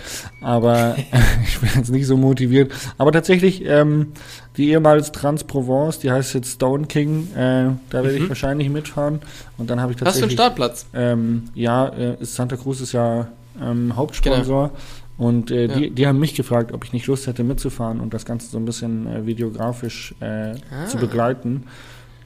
[0.42, 0.96] Aber
[1.44, 2.72] ich bin jetzt nicht so motiviert.
[2.98, 4.12] Aber tatsächlich, ähm,
[4.58, 8.28] die ehemals Trans-Provence, die heißt jetzt Stone King, äh, da werde ich Mhm.
[8.28, 9.20] wahrscheinlich mitfahren.
[9.56, 10.32] Und dann habe ich Hast du einen tatsächlich.
[10.34, 10.86] Startplatz?
[10.94, 13.28] Ähm, ja, äh, Santa Cruz ist ja
[13.62, 14.70] ähm, Hauptsponsor.
[15.18, 15.90] Und äh, die, Ja.
[15.90, 18.64] die haben mich gefragt, ob ich nicht Lust hätte mitzufahren und das Ganze so ein
[18.66, 20.86] bisschen äh, videografisch äh, Ah.
[20.86, 21.64] zu begleiten.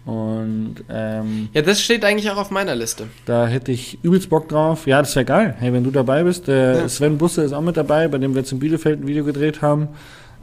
[0.06, 3.04] Und ähm, Ja, das steht eigentlich auch auf meiner Liste.
[3.26, 4.86] da hätte ich übelst Bock drauf.
[4.86, 5.54] Ja, das wäre geil.
[5.58, 6.48] Hey, wenn du dabei bist.
[6.48, 6.88] Äh, Ja.
[6.88, 9.62] Sven Busse ist auch mit dabei, bei dem wir jetzt in Bielefeld ein Video gedreht
[9.62, 9.88] haben.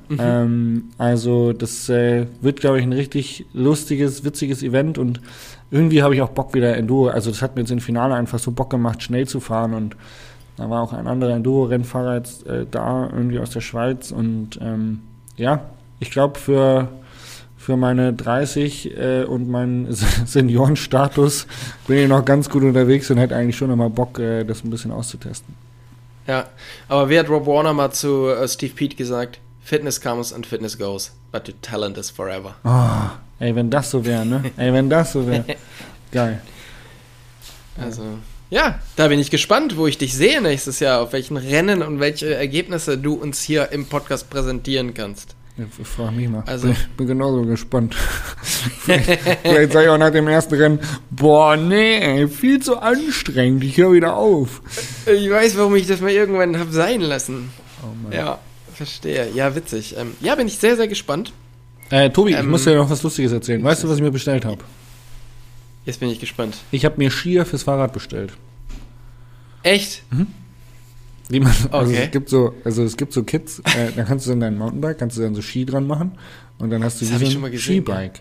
[0.09, 0.17] Mhm.
[0.21, 5.19] Ähm, also das äh, wird, glaube ich, ein richtig lustiges, witziges Event und
[5.69, 7.09] irgendwie habe ich auch Bock wieder Enduro.
[7.09, 9.97] Also das hat mir jetzt im Finale einfach so Bock gemacht, schnell zu fahren und
[10.57, 15.01] da war auch ein anderer Enduro-Rennfahrer jetzt äh, da, irgendwie aus der Schweiz und ähm,
[15.37, 15.61] ja,
[15.99, 16.89] ich glaube für
[17.67, 19.93] für meine 30 äh, und meinen
[20.25, 21.47] Seniorenstatus
[21.85, 24.69] bin ich noch ganz gut unterwegs und hätte eigentlich schon immer Bock, äh, das ein
[24.69, 25.53] bisschen auszutesten.
[26.27, 26.45] Ja,
[26.87, 29.39] aber wie hat Rob Warner mal zu äh, Steve Pete gesagt?
[29.61, 32.55] Fitness comes and fitness goes, but your talent is forever.
[32.63, 34.45] Oh, ey, wenn das so wäre, ne?
[34.57, 35.43] Ey, wenn das so wäre.
[36.13, 36.41] Geil.
[37.77, 38.03] Also,
[38.49, 41.99] ja, da bin ich gespannt, wo ich dich sehe nächstes Jahr, auf welchen Rennen und
[41.99, 45.35] welche Ergebnisse du uns hier im Podcast präsentieren kannst.
[45.57, 46.43] Ja, ich frage mich mal.
[46.45, 47.95] Also- bin, bin genauso gespannt.
[48.81, 50.79] vielleicht vielleicht sage ich auch nach dem ersten Rennen,
[51.09, 54.61] boah, nee, viel zu anstrengend, ich höre wieder auf.
[55.07, 57.49] Ich weiß, warum ich das mal irgendwann habe sein lassen.
[57.83, 58.11] Oh Mann.
[58.11, 58.39] Ja,
[58.73, 59.29] verstehe.
[59.33, 59.95] Ja, witzig.
[59.97, 61.33] Ähm, ja, bin ich sehr, sehr gespannt.
[61.89, 63.63] Äh, Tobi, ich Ähm, muss dir noch was Lustiges erzählen.
[63.63, 64.59] Weißt du, was ich mir bestellt habe?
[65.87, 66.57] Jetzt bin ich gespannt.
[66.71, 68.33] Ich habe mir Skier fürs Fahrrad bestellt.
[69.63, 70.03] Echt?
[71.29, 72.03] Wie man, also Okay.
[72.05, 74.97] es gibt so, also es gibt so Kits, äh, da kannst du dann dein Mountainbike,
[74.97, 76.11] kannst du dann so Ski dran machen
[76.59, 78.19] und dann hast du Das wie so ein schon mal gesehen, Skibike.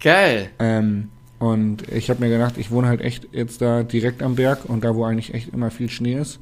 [0.00, 0.50] Geil.
[0.58, 4.66] Ähm, und ich habe mir gedacht, ich wohne halt echt jetzt da direkt am Berg
[4.66, 6.40] und da, wo eigentlich echt immer viel Schnee ist.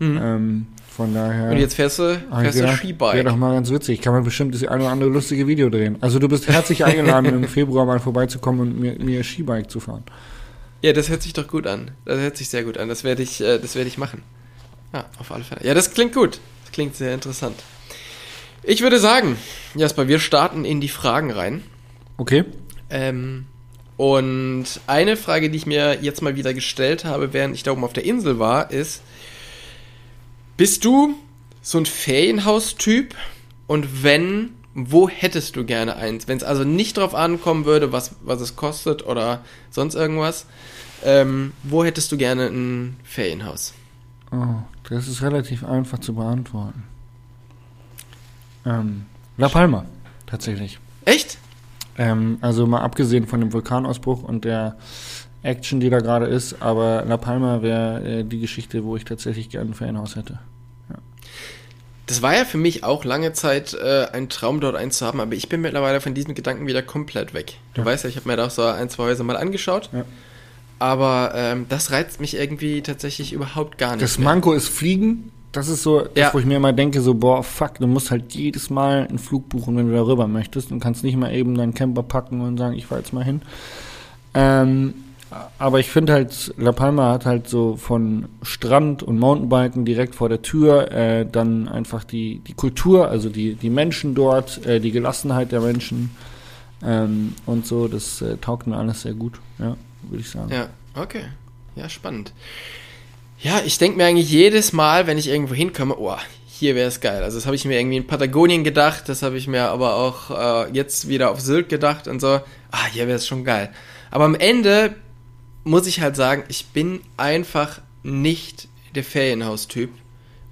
[0.00, 0.18] Mhm.
[0.22, 1.50] Ähm, von daher.
[1.50, 3.14] Und jetzt fährst du, fährst du Skibike.
[3.14, 4.00] Wäre doch mal ganz witzig.
[4.00, 5.96] Kann man bestimmt das ein oder andere lustige Video drehen.
[6.00, 10.04] Also du bist herzlich eingeladen, im Februar mal vorbeizukommen und mir, mir Skibike zu fahren.
[10.82, 11.92] Ja, das hört sich doch gut an.
[12.04, 12.88] Das hört sich sehr gut an.
[12.88, 14.22] Das werde ich, äh, das werde ich machen.
[14.92, 15.66] Ja, auf alle Fälle.
[15.66, 16.38] Ja, das klingt gut.
[16.62, 17.56] Das klingt sehr interessant.
[18.62, 19.36] Ich würde sagen,
[19.74, 21.62] Jasper, wir starten in die Fragen rein.
[22.16, 22.44] Okay?
[22.90, 23.46] Ähm,
[23.96, 27.84] und eine Frage, die ich mir jetzt mal wieder gestellt habe, während ich da oben
[27.84, 29.02] auf der Insel war, ist:
[30.56, 31.14] Bist du
[31.62, 33.14] so ein Ferienhaus-Typ?
[33.66, 36.28] Und wenn, wo hättest du gerne eins?
[36.28, 39.40] Wenn es also nicht drauf ankommen würde, was, was es kostet oder
[39.70, 40.46] sonst irgendwas,
[41.02, 43.74] ähm, wo hättest du gerne ein Ferienhaus?
[44.30, 46.84] Oh, das ist relativ einfach zu beantworten.
[48.64, 49.86] Ähm, La Palma,
[50.26, 50.78] tatsächlich.
[51.04, 51.38] Echt?
[51.98, 54.76] Ähm, also mal abgesehen von dem Vulkanausbruch und der
[55.44, 59.50] Action, die da gerade ist, aber La Palma wäre äh, die Geschichte, wo ich tatsächlich
[59.50, 60.38] gerne ein Ferienhaus hätte.
[62.06, 65.20] Das war ja für mich auch lange Zeit äh, ein Traum, dort eins zu haben,
[65.20, 67.54] aber ich bin mittlerweile von diesem Gedanken wieder komplett weg.
[67.72, 67.86] Du Ja.
[67.86, 70.04] weißt ja, ich habe mir da auch so ein, zwei Häuser mal angeschaut, Ja.
[70.78, 74.02] aber ähm, das reizt mich irgendwie tatsächlich überhaupt gar nicht.
[74.02, 74.26] Das mehr.
[74.28, 75.30] Manko ist Fliegen.
[75.52, 76.34] Das ist so, das, Ja.
[76.34, 79.48] wo ich mir immer denke, so, boah, fuck, du musst halt jedes Mal einen Flug
[79.48, 82.74] buchen, wenn du darüber möchtest und kannst nicht mal eben deinen Camper packen und sagen,
[82.74, 83.40] ich fahr jetzt mal hin.
[84.34, 84.94] Ähm,
[85.58, 90.28] aber ich finde halt, La Palma hat halt so von Strand und Mountainbiken direkt vor
[90.28, 94.90] der Tür, äh, dann einfach die, die Kultur, also die, die Menschen dort, äh, die
[94.90, 96.14] Gelassenheit der Menschen
[96.84, 100.50] ähm, und so, das äh, taugt mir alles sehr gut, ja, würde ich sagen.
[100.52, 101.24] Ja, okay.
[101.76, 102.32] Ja, spannend.
[103.40, 106.16] Ja, ich denke mir eigentlich jedes Mal, wenn ich irgendwo hinkomme, oh,
[106.46, 107.22] hier wäre es geil.
[107.22, 110.30] Also das habe ich mir irgendwie in Patagonien gedacht, das habe ich mir aber auch
[110.30, 112.40] äh, jetzt wieder auf Sylt gedacht und so.
[112.70, 113.70] Ah, hier wäre es schon geil.
[114.10, 114.94] Aber am Ende
[115.64, 119.90] muss ich halt sagen, ich bin einfach nicht der Ferienhaustyp,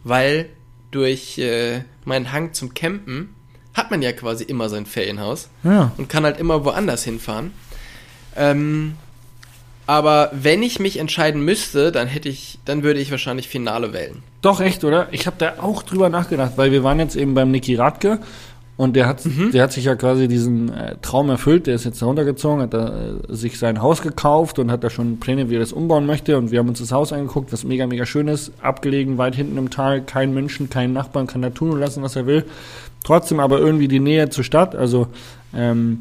[0.04, 0.48] weil
[0.90, 3.34] durch äh, meinen Hang zum Campen
[3.74, 7.52] hat man ja quasi immer sein Ferienhaus Ja, und kann halt immer woanders hinfahren.
[8.36, 8.96] Ähm,
[9.86, 14.22] aber wenn ich mich entscheiden müsste, dann hätte ich, dann würde ich wahrscheinlich Finale wählen.
[14.40, 15.08] Doch, echt, oder?
[15.10, 18.20] Ich habe da auch drüber nachgedacht, weil wir waren jetzt eben beim Niki Radke
[18.76, 22.00] und der hat, der hat sich ja quasi diesen äh, Traum erfüllt, der ist jetzt
[22.00, 25.56] da runtergezogen, hat da äh, sich sein Haus gekauft und hat da schon Pläne, wie
[25.56, 26.38] er das umbauen möchte.
[26.38, 29.58] Und wir haben uns das Haus angeguckt, was mega, mega schön ist, abgelegen, weit hinten
[29.58, 32.44] im Tal, kein Menschen, kein Nachbarn, kann da tun und lassen, was er will.
[33.04, 35.06] Trotzdem aber irgendwie die Nähe zur Stadt, also
[35.54, 36.00] ähm,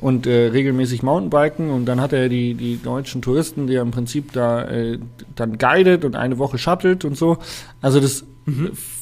[0.00, 1.70] und äh, regelmäßig Mountainbiken.
[1.70, 4.98] Und dann hat er die, die deutschen Touristen, die er im Prinzip da äh,
[5.34, 7.38] dann guidet und eine Woche shuttelt und so.
[7.82, 8.99] Also das f-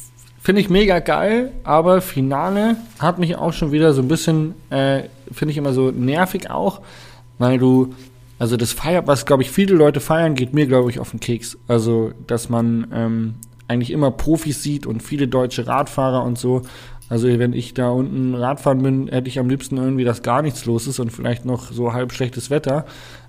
[0.49, 5.03] finde ich mega geil, aber Finale hat mich auch schon wieder so ein bisschen, äh,
[5.31, 6.81] finde ich immer so nervig auch,
[7.37, 7.93] weil du,
[8.39, 11.21] also das feiert, was glaube ich viele Leute feiern, geht mir glaube ich auf den
[11.21, 11.59] Keks.
[11.69, 13.35] Also, dass man ähm,
[13.69, 16.63] eigentlich immer Profis sieht und viele deutsche Radfahrer und so.
[17.11, 20.65] Also wenn ich da unten Radfahren bin, hätte ich am liebsten irgendwie, dass gar nichts
[20.65, 22.87] los ist und vielleicht noch so halb schlechtes Wetter,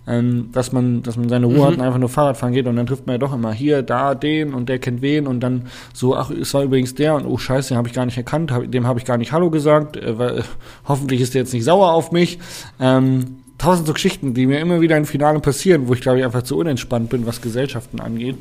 [0.09, 2.75] ähm, dass man, dass man seine Ruhe hat und einfach nur Fahrrad fahren geht und
[2.75, 5.67] dann trifft man ja doch immer hier, da, den und der kennt wen und dann
[5.93, 8.51] so, ach, es war übrigens der und oh scheiße, den habe ich gar nicht erkannt,
[8.51, 10.43] hab, dem habe ich gar nicht Hallo gesagt, äh, weil, äh,
[10.87, 12.39] hoffentlich ist der jetzt nicht sauer auf mich.
[12.79, 16.25] Ähm, tausend so Geschichten, die mir immer wieder im Finale passieren, wo ich glaube ich
[16.25, 18.37] einfach zu unentspannt bin, was Gesellschaften angeht.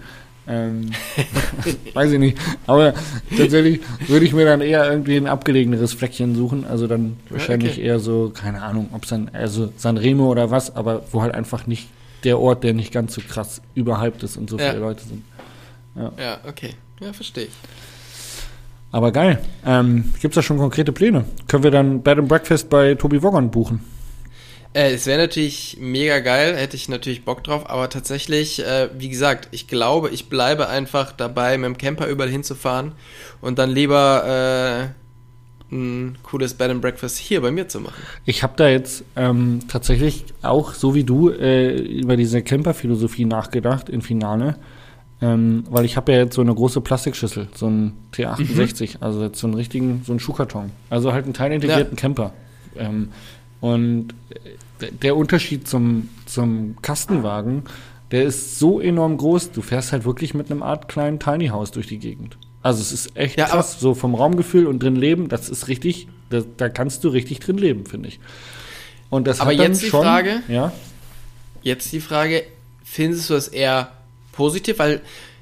[0.48, 0.90] Ähm,
[1.94, 2.38] weiß ich nicht.
[2.66, 2.94] Aber
[3.36, 6.64] tatsächlich würde ich mir dann eher irgendwie ein abgelegeneres Fleckchen suchen.
[6.64, 7.82] Also dann wahrscheinlich okay.
[7.82, 11.66] eher so, keine Ahnung, ob es dann, also Sanremo oder was, aber wo halt einfach
[11.66, 11.88] nicht
[12.24, 14.70] der Ort, der nicht ganz so krass überhyped ist und so Ja.
[14.70, 15.22] viele Leute sind.
[15.96, 16.74] Ja, okay.
[17.00, 17.52] Ja, verstehe ich.
[18.90, 19.38] Aber geil.
[19.66, 21.24] Ähm, Gibt es da schon konkrete Pläne?
[21.46, 23.80] Können wir dann Bed and Breakfast bei Tobi Woggon buchen?
[24.74, 29.08] Äh, es wäre natürlich mega geil, hätte ich natürlich Bock drauf, aber tatsächlich, äh, wie
[29.08, 32.92] gesagt, ich glaube, ich bleibe einfach dabei, mit dem Camper überall hinzufahren
[33.40, 38.02] und dann lieber äh, ein cooles Bed and Breakfast hier bei mir zu machen.
[38.24, 43.88] Ich habe da jetzt ähm, tatsächlich auch, so wie du, äh, über diese Camper-Philosophie nachgedacht
[43.88, 44.56] in Finale.
[45.20, 49.02] Ähm, weil ich habe ja jetzt so eine große Plastikschüssel, so ein T68, mhm.
[49.02, 50.70] also jetzt so einen richtigen, so einen Schuhkarton.
[50.90, 52.00] Also halt einen teilintegrierten ja.
[52.00, 52.32] Camper.
[52.76, 53.08] Ähm,
[53.60, 54.14] und
[55.02, 57.64] der Unterschied zum, zum Kastenwagen,
[58.10, 61.72] der ist so enorm groß, du fährst halt wirklich mit einem Art kleinen Tiny House
[61.72, 62.38] durch die Gegend.
[62.62, 66.08] Also es ist echt ja, krass, so vom Raumgefühl und drin leben, das ist richtig,
[66.30, 68.20] da, da kannst du richtig drin leben, finde ich.
[69.10, 70.72] Und das aber jetzt die schon, Frage, ja?
[71.62, 72.44] jetzt die Frage,
[72.84, 73.90] findest du es eher
[74.32, 75.00] positiv, weil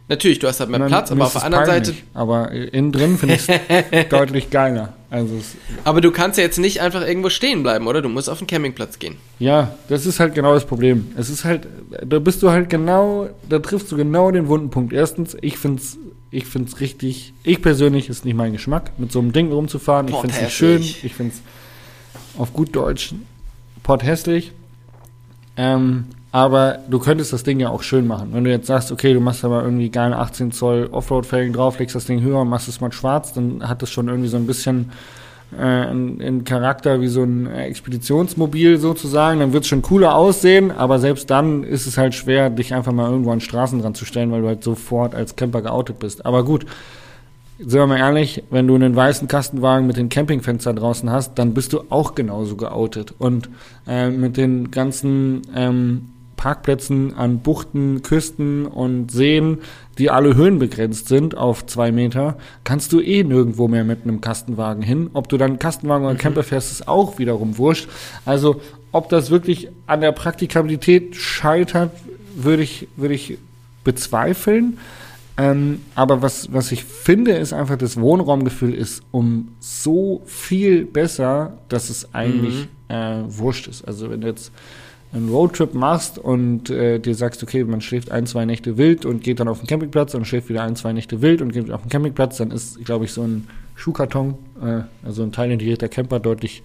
[0.08, 2.02] natürlich, du hast halt mehr Nein, Platz, aber auf der anderen peinlich, Seite.
[2.14, 4.92] Aber innen drin finde ich es deutlich geiler.
[5.16, 5.40] Also
[5.84, 8.02] aber du kannst ja jetzt nicht einfach irgendwo stehen bleiben, oder?
[8.02, 9.16] Du musst auf den Campingplatz gehen.
[9.38, 11.12] Ja, das ist halt genau das Problem.
[11.16, 11.66] Es ist halt,
[12.04, 14.92] da bist du halt genau, da triffst du genau den wunden Punkt.
[14.92, 15.98] Erstens, ich finde es
[16.30, 20.08] ich find's richtig, ich persönlich ist nicht mein Geschmack, mit so einem Ding rumzufahren.
[20.08, 20.82] Ich finde es nicht schön.
[20.82, 23.14] Ich finde es auf gut Deutsch
[23.82, 24.52] port hässlich.
[25.56, 28.28] Ähm, aber du könntest das Ding ja auch schön machen.
[28.32, 31.96] Wenn du jetzt sagst, okay, du machst aber irgendwie geile 18 Zoll Offroad-Felgen drauf, legst
[31.96, 34.46] das Ding höher und machst es mal schwarz, dann hat das schon irgendwie so ein
[34.46, 34.92] bisschen
[35.58, 39.40] äh, einen Charakter wie so ein Expeditionsmobil sozusagen.
[39.40, 42.92] Dann wird es schon cooler aussehen, aber selbst dann ist es halt schwer, dich einfach
[42.92, 46.26] mal irgendwo an Straßen dran zu stellen, weil du halt sofort als Camper geoutet bist.
[46.26, 46.66] Aber gut,
[47.58, 51.54] sind wir mal ehrlich, wenn du einen weißen Kastenwagen mit den Campingfenstern draußen hast, dann
[51.54, 53.14] bist du auch genauso geoutet.
[53.16, 53.48] Und
[53.88, 59.58] äh, mit den ganzen ähm, Parkplätzen an Buchten, Küsten und Seen,
[59.98, 64.82] die alle höhenbegrenzt sind auf zwei Meter, kannst du eh nirgendwo mehr mit einem Kastenwagen
[64.82, 65.10] hin.
[65.14, 66.18] Ob du dann Kastenwagen oder mhm.
[66.18, 67.88] Camper fährst, ist auch wiederum wurscht.
[68.24, 68.60] Also,
[68.92, 71.90] ob das wirklich an der Praktikabilität scheitert,
[72.34, 73.38] würde ich, würde ich
[73.84, 74.78] bezweifeln.
[75.38, 81.58] Ähm, aber was, was ich finde, ist einfach, das Wohnraumgefühl ist um so viel besser,
[81.68, 82.94] dass es eigentlich mhm.
[82.94, 83.86] äh, wurscht ist.
[83.86, 84.50] Also wenn du jetzt
[85.16, 89.22] einen Roadtrip machst und äh, dir sagst, okay, man schläft ein, zwei Nächte wild und
[89.22, 91.82] geht dann auf den Campingplatz und schläft wieder ein, zwei Nächte wild und geht auf
[91.82, 96.62] den Campingplatz, dann ist, glaube ich, so ein Schuhkarton, äh, also ein teilintegrierter Camper deutlich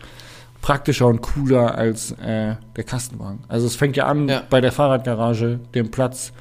[0.61, 3.39] praktischer und cooler als äh, der Kastenwagen.
[3.47, 4.43] Also es fängt ja an ja.
[4.49, 6.33] bei der Fahrradgarage, dem Platz,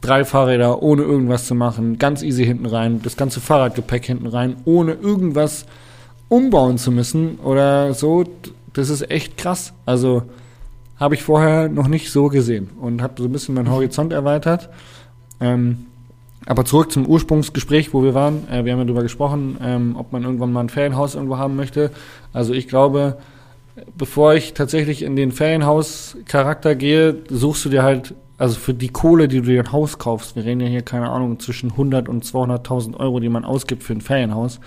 [0.00, 4.56] drei Fahrräder ohne irgendwas zu machen, ganz easy hinten rein, das ganze Fahrradgepäck hinten rein,
[4.64, 5.66] ohne irgendwas
[6.28, 8.24] umbauen zu müssen oder so.
[8.72, 9.72] Das ist echt krass.
[9.84, 10.22] Also
[11.00, 14.68] habe ich vorher noch nicht so gesehen und habe so ein bisschen meinen Horizont erweitert.
[15.40, 15.86] Ähm,
[16.46, 18.46] aber zurück zum Ursprungsgespräch, wo wir waren.
[18.48, 21.56] Äh, wir haben ja darüber gesprochen, ähm, ob man irgendwann mal ein Ferienhaus irgendwo haben
[21.56, 21.90] möchte.
[22.32, 23.16] Also ich glaube,
[23.96, 29.28] bevor ich tatsächlich in den Ferienhaus-Charakter gehe, suchst du dir halt, also für die Kohle,
[29.28, 32.24] die du dir ein Haus kaufst, wir reden ja hier, keine Ahnung, zwischen 100 und
[32.24, 34.60] 200.000 Euro, die man ausgibt für ein Ferienhaus,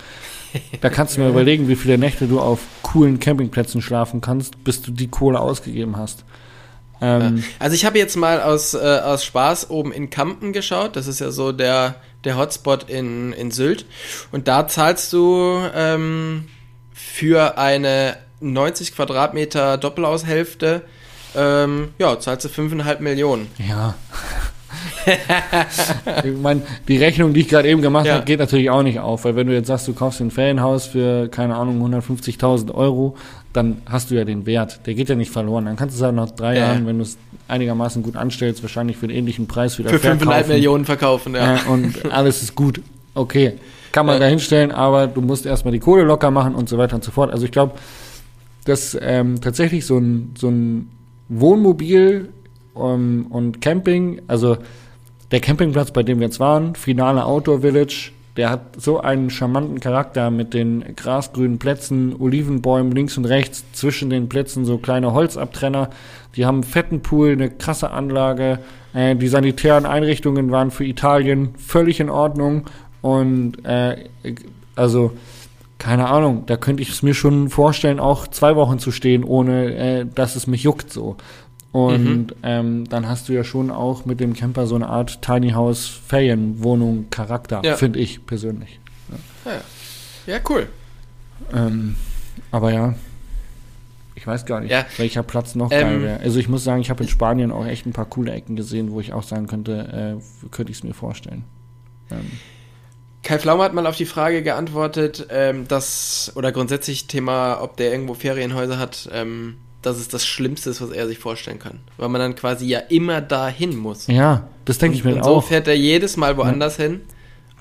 [0.81, 4.81] da kannst du mir überlegen, wie viele Nächte du auf coolen Campingplätzen schlafen kannst, bis
[4.81, 6.25] du die Kohle ausgegeben hast.
[7.01, 10.95] Ähm, also ich habe jetzt mal aus, äh, aus Spaß oben in Kampen geschaut.
[10.95, 13.85] Das ist ja so der, der Hotspot in, in Sylt.
[14.31, 16.47] Und da zahlst du ähm,
[16.93, 20.83] für eine 90 Quadratmeter Doppelaushälfte,
[21.35, 23.47] ähm, ja, zahlst du 5,5 Millionen.
[23.57, 23.95] Ja.
[26.23, 28.15] ich meine, die Rechnung, die ich gerade eben gemacht ja.
[28.15, 30.87] habe, geht natürlich auch nicht auf, weil wenn du jetzt sagst, du kaufst ein Ferienhaus
[30.87, 33.15] für, keine Ahnung, 150.000 Euro,
[33.53, 34.81] dann hast du ja den Wert.
[34.85, 35.65] Der geht ja nicht verloren.
[35.65, 36.67] Dann kannst du es halt nach drei ja.
[36.67, 40.27] Jahren, wenn du es einigermaßen gut anstellst, wahrscheinlich für den ähnlichen Preis wieder für verkaufen.
[40.27, 41.55] Für 5,5 Millionen verkaufen, ja.
[41.55, 41.61] ja.
[41.69, 42.81] Und alles ist gut.
[43.15, 43.53] Okay,
[43.91, 44.21] kann man ja.
[44.21, 47.11] da hinstellen, aber du musst erstmal die Kohle locker machen und so weiter und so
[47.11, 47.31] fort.
[47.31, 47.73] Also ich glaube,
[48.65, 50.89] dass ähm, tatsächlich so ein, so ein
[51.29, 52.29] Wohnmobil
[52.73, 54.57] um, ähm, und Camping, also
[55.31, 59.79] der Campingplatz, bei dem wir jetzt waren, Finale Outdoor Village, der hat so einen charmanten
[59.79, 65.89] Charakter mit den grasgrünen Plätzen, Olivenbäumen links und rechts, zwischen den Plätzen so kleine Holzabtrenner.
[66.35, 68.59] Die haben einen fetten Pool, eine krasse Anlage.
[68.93, 72.65] Äh, die sanitären Einrichtungen waren für Italien völlig in Ordnung.
[73.01, 74.05] Und äh,
[74.75, 75.11] also,
[75.77, 79.75] keine Ahnung, da könnte ich es mir schon vorstellen, auch zwei Wochen zu stehen, ohne
[79.75, 81.17] äh, dass es mich juckt so.
[81.73, 82.27] Und mhm.
[82.43, 85.87] ähm, dann hast du ja schon auch mit dem Camper so eine Art Tiny House
[85.87, 87.75] Ferienwohnung Charakter, ja.
[87.75, 88.79] finde ich persönlich.
[89.43, 90.33] Ja, ja.
[90.35, 90.67] ja cool.
[91.51, 91.95] Ähm,
[92.51, 92.93] aber ja,
[94.13, 94.85] ich weiß gar nicht, ja.
[94.97, 96.19] welcher Platz noch ähm, geil wäre.
[96.19, 98.91] Also ich muss sagen, ich habe in Spanien auch echt ein paar coole Ecken gesehen,
[98.91, 101.43] wo ich auch sagen könnte, äh, könnte ich es mir vorstellen.
[102.11, 102.31] Ähm.
[103.23, 107.91] Kai Pflaum hat mal auf die Frage geantwortet, ähm, dass, oder grundsätzlich Thema, ob der
[107.91, 111.79] irgendwo Ferienhäuser hat, ähm, dass es das Schlimmste ist, was er sich vorstellen kann.
[111.97, 114.07] Weil man dann quasi ja immer dahin muss.
[114.07, 115.43] Ja, das denke ich mir und so auch.
[115.43, 117.01] fährt er jedes Mal woanders hin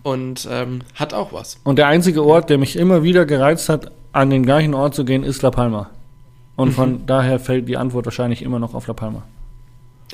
[0.03, 1.59] und ähm, hat auch was.
[1.65, 5.05] Und der einzige Ort, der mich immer wieder gereizt hat, an den gleichen Ort zu
[5.05, 5.91] gehen, ist La Palma.
[6.57, 6.73] Und Mhm.
[6.75, 9.23] von daher fällt die Antwort wahrscheinlich immer noch auf La Palma.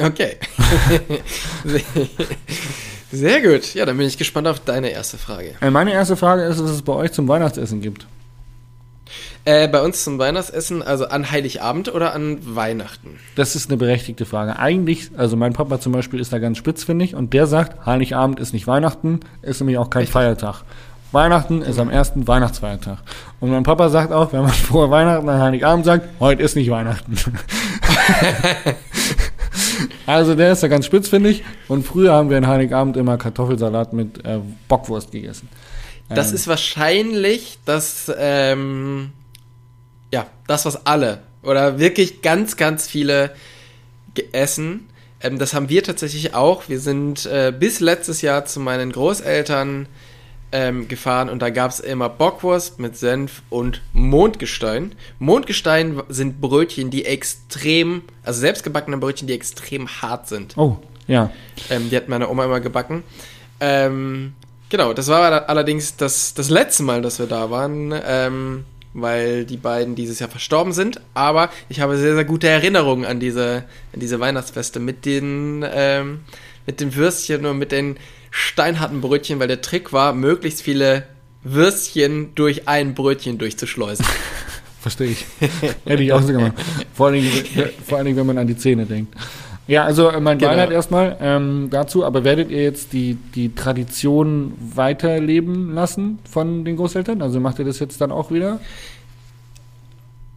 [0.01, 0.37] Okay.
[3.11, 3.75] Sehr gut.
[3.75, 5.55] Ja, dann bin ich gespannt auf deine erste Frage.
[5.61, 8.07] Äh, meine erste Frage ist, was es bei euch zum Weihnachtsessen gibt.
[9.45, 13.19] Äh, bei uns zum Weihnachtsessen, also an Heiligabend oder an Weihnachten?
[13.35, 14.59] Das ist eine berechtigte Frage.
[14.59, 18.53] Eigentlich, also mein Papa zum Beispiel ist da ganz spitzfindig und der sagt, Heiligabend ist
[18.53, 20.13] nicht Weihnachten, ist nämlich auch kein Richtig.
[20.13, 20.65] Feiertag.
[21.13, 22.99] Weihnachten ist am ersten Weihnachtsfeiertag.
[23.41, 26.71] Und mein Papa sagt auch, wenn man vor Weihnachten an Heiligabend sagt, heute ist nicht
[26.71, 27.17] Weihnachten.
[30.07, 34.25] also der ist da ganz spitzfindig und früher haben wir an Heiligabend immer Kartoffelsalat mit
[34.27, 35.49] äh, Bockwurst gegessen.
[36.11, 39.13] Das Ähm, ist wahrscheinlich das, ähm,
[40.13, 43.31] ja, das, was alle oder wirklich ganz, ganz viele
[44.33, 44.89] essen.
[45.21, 46.69] Ähm, das haben wir tatsächlich auch.
[46.69, 49.87] Wir sind äh, bis letztes Jahr zu meinen Großeltern
[50.51, 54.95] ähm, gefahren und da gab es immer Bockwurst mit Senf und Mondgestein.
[55.19, 60.57] Mondgestein sind Brötchen, die extrem, also selbstgebackene Brötchen, die extrem hart sind.
[60.57, 61.31] Oh, ja.
[61.71, 63.03] Ähm, die hat meine Oma immer gebacken.
[63.61, 64.35] Ähm,
[64.71, 68.65] genau, das war allerdings das, das letzte Mal, dass wir da waren, ähm,
[68.95, 71.01] weil die beiden dieses Jahr verstorben sind.
[71.15, 76.21] Aber ich habe sehr, sehr gute Erinnerungen an diese, an diese Weihnachtsfeste mit den, ähm,
[76.67, 77.97] mit den Würstchen und mit den
[78.31, 81.05] steinharten Brötchen, weil der Trick war, möglichst viele
[81.45, 84.05] Würstchen durch ein Brötchen durchzuschleusen.
[84.81, 85.27] Verstehe ich.
[85.85, 86.53] Hätte ich auch so gemacht.
[86.95, 89.15] Vor allen, Dingen, vor allen Dingen, wenn man an die Zähne denkt.
[89.69, 90.51] Ja, also äh, mein Genau.
[90.51, 96.77] Beileid erstmal ähm, dazu, aber werdet ihr jetzt die, die Tradition weiterleben lassen von den
[96.77, 97.23] Großeltern?
[97.23, 98.61] Also macht ihr das jetzt dann auch wieder?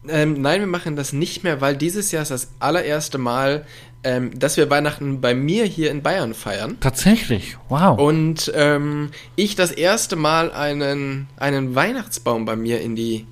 [0.08, 3.64] Ähm, nein, wir machen das nicht mehr, weil dieses Jahr ist das allererste Mal,
[4.04, 6.76] ähm, dass wir Weihnachten bei mir hier in Bayern feiern.
[6.80, 7.98] Tatsächlich, wow.
[7.98, 13.26] Und ähm, ich das erste Mal einen, einen Weihnachtsbaum bei mir in die,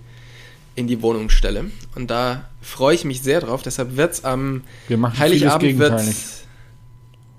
[0.74, 1.70] in die Wohnung stelle.
[1.94, 3.62] Und da freue ich mich sehr drauf.
[3.62, 6.44] Deshalb wird es am Heiligabend wird's.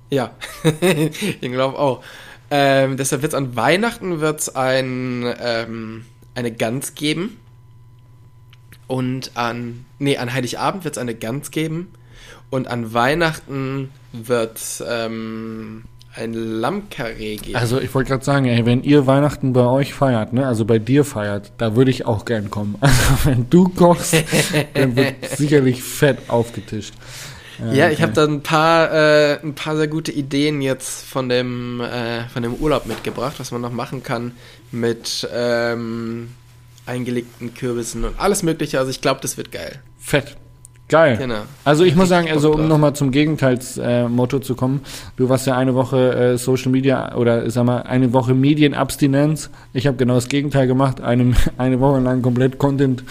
[0.10, 0.32] Ja,
[0.82, 2.04] ich glaube auch.
[2.50, 7.38] Ähm, deshalb wird es an Weihnachten wird's ein, ähm, eine Gans geben.
[8.88, 11.94] Und an, nee, an Heiligabend wird es eine Gans geben.
[12.50, 17.56] Und an Weihnachten wird es ähm, ein Lammkarree geben.
[17.56, 20.78] Also ich wollte gerade sagen, ey, wenn ihr Weihnachten bei euch feiert, ne, also bei
[20.78, 22.76] dir feiert, da würde ich auch gern kommen.
[22.82, 24.15] Also wenn du kochst,
[24.74, 26.93] dann wird sicherlich fett aufgetischt.
[27.60, 27.93] Ja, okay.
[27.93, 32.28] ich habe da ein paar, äh, ein paar sehr gute Ideen jetzt von dem, äh,
[32.30, 34.32] von dem Urlaub mitgebracht, was man noch machen kann
[34.71, 36.30] mit ähm,
[36.86, 38.80] eingelegten Kürbissen und alles Mögliche.
[38.80, 39.80] Also ich glaube, das wird geil.
[40.00, 40.36] Fett.
[40.91, 41.15] Geil.
[41.15, 41.43] Genau.
[41.63, 44.82] Also ich muss sagen, also um nochmal zum Gegenteilsmotto äh, zu kommen,
[45.15, 49.49] du warst ja eine Woche äh, Social Media oder sag mal eine Woche Medienabstinenz.
[49.71, 53.06] Ich habe genau das Gegenteil gemacht, eine, eine Woche lang komplett Content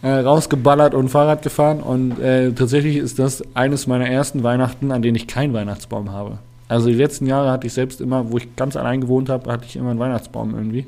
[0.00, 5.02] äh, rausgeballert und Fahrrad gefahren und äh, tatsächlich ist das eines meiner ersten Weihnachten, an
[5.02, 6.38] denen ich keinen Weihnachtsbaum habe.
[6.66, 9.66] Also die letzten Jahre hatte ich selbst immer, wo ich ganz allein gewohnt habe, hatte
[9.66, 10.86] ich immer einen Weihnachtsbaum irgendwie.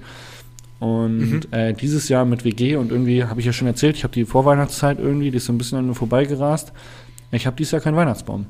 [0.81, 4.15] Und äh, dieses Jahr mit WG und irgendwie habe ich ja schon erzählt, ich habe
[4.15, 6.73] die Vorweihnachtszeit irgendwie, die ist so ein bisschen an mir vorbeigerast.
[7.33, 8.47] Ich habe dieses Jahr keinen Weihnachtsbaum.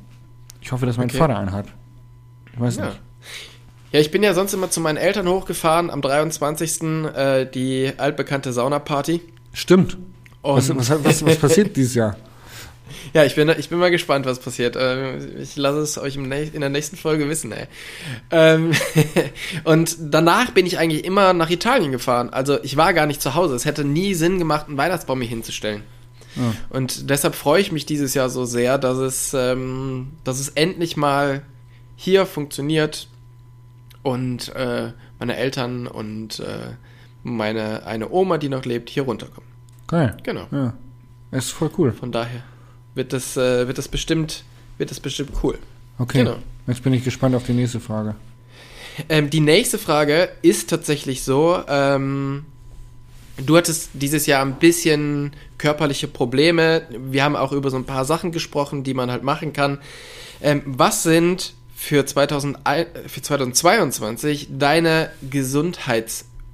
[0.62, 1.18] Ich hoffe, dass mein Okay.
[1.18, 1.66] Vater einen hat.
[2.54, 2.86] Ich weiß Ja.
[2.86, 3.00] nicht.
[3.92, 6.82] Ja, ich bin ja sonst immer zu meinen Eltern hochgefahren am 23.
[7.14, 9.20] Äh, die altbekannte Saunaparty.
[9.52, 9.98] Stimmt.
[10.42, 12.16] Und Was, was, was, was passiert dieses Jahr?
[13.12, 14.76] Ja, ich bin, ich bin mal gespannt, was passiert.
[14.78, 17.66] Ähm, Ich lasse es euch in der nächsten Folge wissen, ey.
[18.30, 18.72] Ähm,
[19.64, 22.30] und danach bin ich eigentlich immer nach Italien gefahren.
[22.30, 23.54] Also ich war gar nicht zu Hause.
[23.54, 25.82] Es hätte nie Sinn gemacht, einen Weihnachtsbaum hier hinzustellen.
[26.36, 26.52] Ja.
[26.68, 30.96] Und deshalb freue ich mich dieses Jahr so sehr, dass es, ähm, dass es endlich
[30.96, 31.42] mal
[31.96, 33.08] hier funktioniert
[34.02, 36.74] und äh, meine Eltern und äh,
[37.22, 39.50] meine eine Oma, die noch lebt, hier runterkommen.
[39.88, 40.16] Geil.
[40.22, 40.46] Genau.
[40.50, 40.74] Ja.
[41.30, 41.92] Das ist voll cool.
[41.92, 42.42] Von daher
[42.94, 44.44] wird das, äh, wird das bestimmt,
[44.78, 45.58] wird das bestimmt cool.
[45.98, 46.18] Okay.
[46.18, 46.36] Genau.
[46.66, 48.14] Jetzt bin ich gespannt auf die nächste Frage.
[49.08, 52.44] Ähm, die nächste Frage ist tatsächlich so, ähm,
[53.38, 56.82] du hattest dieses Jahr ein bisschen körperliche Probleme.
[56.90, 59.78] Wir haben auch über so ein paar Sachen gesprochen, die man halt machen kann.
[60.42, 62.58] Ähm, was sind für, 2000,
[63.06, 65.10] für 2022 deine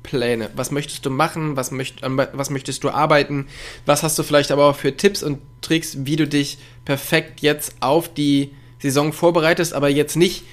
[0.07, 0.51] Gesundheitspläne?
[0.55, 1.57] Was möchtest du machen?
[1.57, 3.47] Was, möcht, was möchtest du arbeiten?
[3.85, 7.75] Was hast du vielleicht aber auch für Tipps und Tricks, wie du dich perfekt jetzt
[7.81, 10.45] auf die Saison vorbereitest, aber jetzt nicht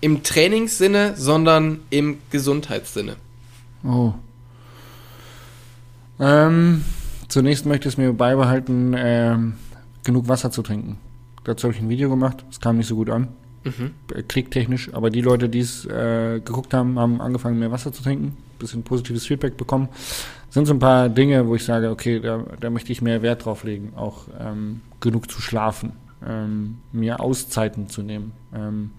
[0.00, 3.16] im Trainingssinne, sondern im Gesundheitssinne.
[3.84, 4.12] Oh.
[6.18, 6.84] Ähm,
[7.28, 9.54] zunächst möchte ich es mir beibehalten, ähm,
[10.04, 10.98] genug Wasser zu trinken.
[11.44, 13.28] Dazu habe ich ein Video gemacht, es kam nicht so gut an,
[13.66, 13.90] Mhm.
[14.14, 18.02] äh, klicktechnisch, aber die Leute, die es äh, geguckt haben, haben angefangen, mehr Wasser zu
[18.02, 19.88] trinken, bisschen positives Feedback bekommen.
[20.50, 23.44] Sind so ein paar Dinge, wo ich sage, okay, da, da möchte ich mehr Wert
[23.44, 25.92] drauf legen, auch ähm, genug zu schlafen,
[26.26, 28.32] ähm, mir Auszeiten zu nehmen.
[28.54, 28.92] Ähm,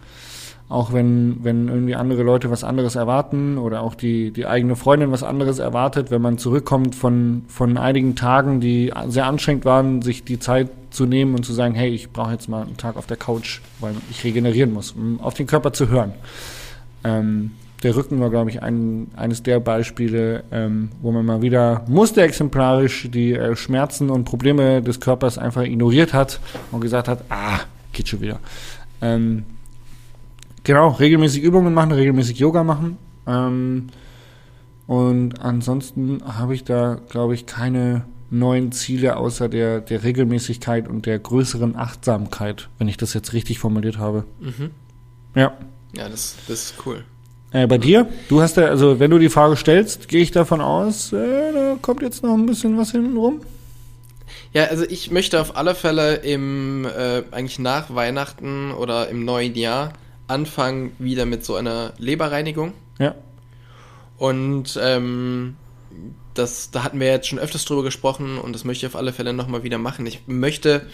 [0.69, 5.11] auch wenn, wenn irgendwie andere Leute was anderes erwarten oder auch die, die eigene Freundin
[5.11, 10.25] was anderes erwartet, wenn man zurückkommt von, von einigen Tagen, die sehr anstrengend waren, sich
[10.25, 13.05] die Zeit zu nehmen und zu sagen, hey, ich brauche jetzt mal einen Tag auf
[13.05, 16.13] der Couch, weil ich regenerieren muss, um auf den Körper zu hören.
[17.05, 17.51] Ähm,
[17.83, 23.09] der Rücken war, glaube ich, ein, eines der Beispiele, ähm, wo man mal wieder musterexemplarisch
[23.11, 26.39] die äh, Schmerzen und Probleme des Körpers einfach ignoriert hat
[26.71, 27.59] und gesagt hat, ah,
[27.93, 28.39] geht schon wieder.
[29.01, 29.45] Ähm,
[30.67, 32.97] genau, regelmäßig Übungen machen, regelmäßig Yoga machen.
[33.25, 33.87] Ähm,
[34.85, 41.05] und ansonsten habe ich da, glaube ich, keine neuen Ziele außer der, der Regelmäßigkeit und
[41.05, 44.25] der größeren Achtsamkeit, wenn ich das jetzt richtig formuliert habe.
[44.39, 44.71] Mhm.
[45.33, 45.53] Ja.
[45.95, 47.03] Ja, das, das ist cool.
[47.51, 48.09] Äh, bei dir?
[48.27, 51.77] Du hast ja, also wenn du die Frage stellst, gehe ich davon aus, äh, da
[51.81, 53.41] kommt jetzt noch ein bisschen was hinten rum.
[54.51, 59.55] Ja, also ich möchte auf alle Fälle im, äh, eigentlich nach Weihnachten oder im neuen
[59.55, 59.93] Jahr
[60.27, 62.73] anfangen wieder mit so einer Leberreinigung.
[62.99, 63.15] Ja.
[64.17, 65.55] Und ähm,
[66.33, 69.13] das, da hatten wir jetzt schon öfters drüber gesprochen und das möchte ich auf alle
[69.13, 70.05] Fälle nochmal wieder machen.
[70.05, 70.85] Ich möchte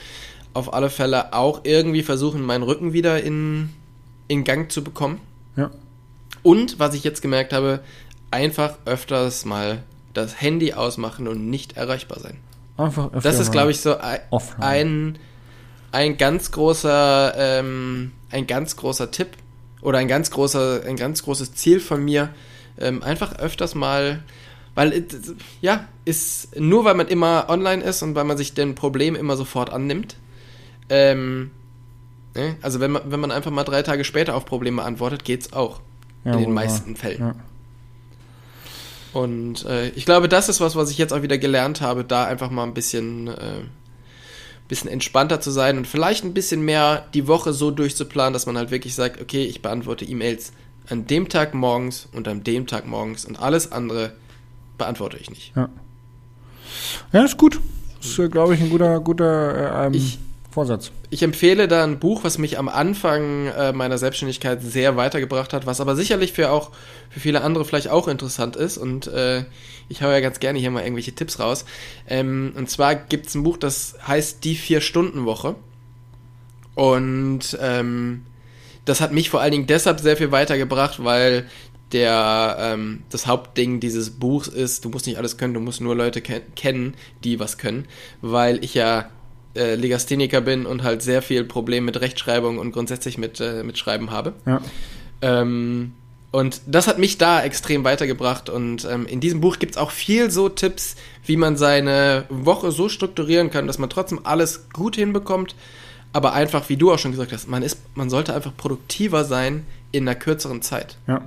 [0.53, 3.69] auf alle Fälle auch irgendwie versuchen, meinen Rücken wieder in,
[4.27, 5.19] in Gang zu bekommen.
[5.55, 5.71] Ja.
[6.43, 7.79] Und was ich jetzt gemerkt habe,
[8.31, 12.38] einfach öfters mal das Handy ausmachen und nicht erreichbar sein.
[12.77, 14.19] Einfach öfter Das ist, glaube ich, so ein,
[14.59, 15.19] ein,
[15.93, 19.29] ein ganz großer, ähm, ein ganz großer Tipp
[19.81, 22.29] oder ein ganz großer, ein ganz großes Ziel von mir.
[22.79, 24.23] Ähm, einfach öfters mal,
[24.73, 25.03] weil, äh,
[25.61, 29.37] ja, ist, nur weil man immer online ist und weil man sich den Problem immer
[29.37, 30.17] sofort annimmt,
[30.89, 31.51] ähm,
[32.33, 32.55] ne?
[32.63, 35.79] also wenn man, wenn man einfach mal drei Tage später auf Probleme antwortet, geht's auch.
[36.25, 36.55] Ja, in den wahr.
[36.55, 37.19] meisten Fällen.
[37.19, 37.35] Ja.
[39.13, 42.25] Und äh, ich glaube, das ist was, was ich jetzt auch wieder gelernt habe, da
[42.25, 43.61] einfach mal ein bisschen, äh,
[44.74, 48.57] bisschen entspannter zu sein und vielleicht ein bisschen mehr die Woche so durchzuplanen, dass man
[48.57, 50.51] halt wirklich sagt, okay, ich beantworte E-Mails
[50.89, 54.13] an dem Tag morgens und an dem Tag morgens und alles andere
[54.78, 55.53] beantworte ich nicht.
[55.55, 57.59] ja, ist gut.
[58.01, 60.17] Ist, äh, glaube ich, ein guter, guter äh, ähm, Ich-
[60.53, 60.91] Vorsatz.
[61.09, 65.65] Ich empfehle da ein Buch, was mich am Anfang äh, meiner Selbstständigkeit sehr weitergebracht hat,
[65.65, 66.69] was aber sicherlich für auch
[67.09, 68.77] für viele andere vielleicht auch interessant ist.
[68.77, 69.45] Und äh,
[69.89, 71.65] ich hau ja ganz gerne hier mal irgendwelche Tipps raus.
[72.07, 75.55] Ähm, und zwar gibt es ein Buch, das heißt Die Vier-Stunden-Woche.
[76.75, 78.23] Und ähm,
[78.85, 81.47] das hat mich vor allen Dingen deshalb sehr viel weitergebracht, weil
[81.93, 85.95] der ähm, das Hauptding dieses Buchs ist, du musst nicht alles können, du musst nur
[85.95, 87.85] Leute ken kennen, die was können,
[88.21, 89.09] weil ich ja
[89.55, 93.77] äh, Legastheniker bin und halt sehr viel Problem mit Rechtschreibung und grundsätzlich mit, äh, mit
[93.77, 94.33] Schreiben habe.
[94.45, 94.61] Ja.
[95.21, 95.93] Ähm,
[96.31, 98.49] und das hat mich da extrem weitergebracht.
[98.49, 102.71] Und ähm, in diesem Buch gibt es auch viel so Tipps, wie man seine Woche
[102.71, 105.53] so strukturieren kann, dass man trotzdem alles gut hinbekommt.
[106.11, 109.67] Aber einfach, wie du auch schon gesagt hast, man, ist, man sollte einfach produktiver sein
[109.91, 110.97] in einer kürzeren Zeit.
[111.07, 111.21] Ja.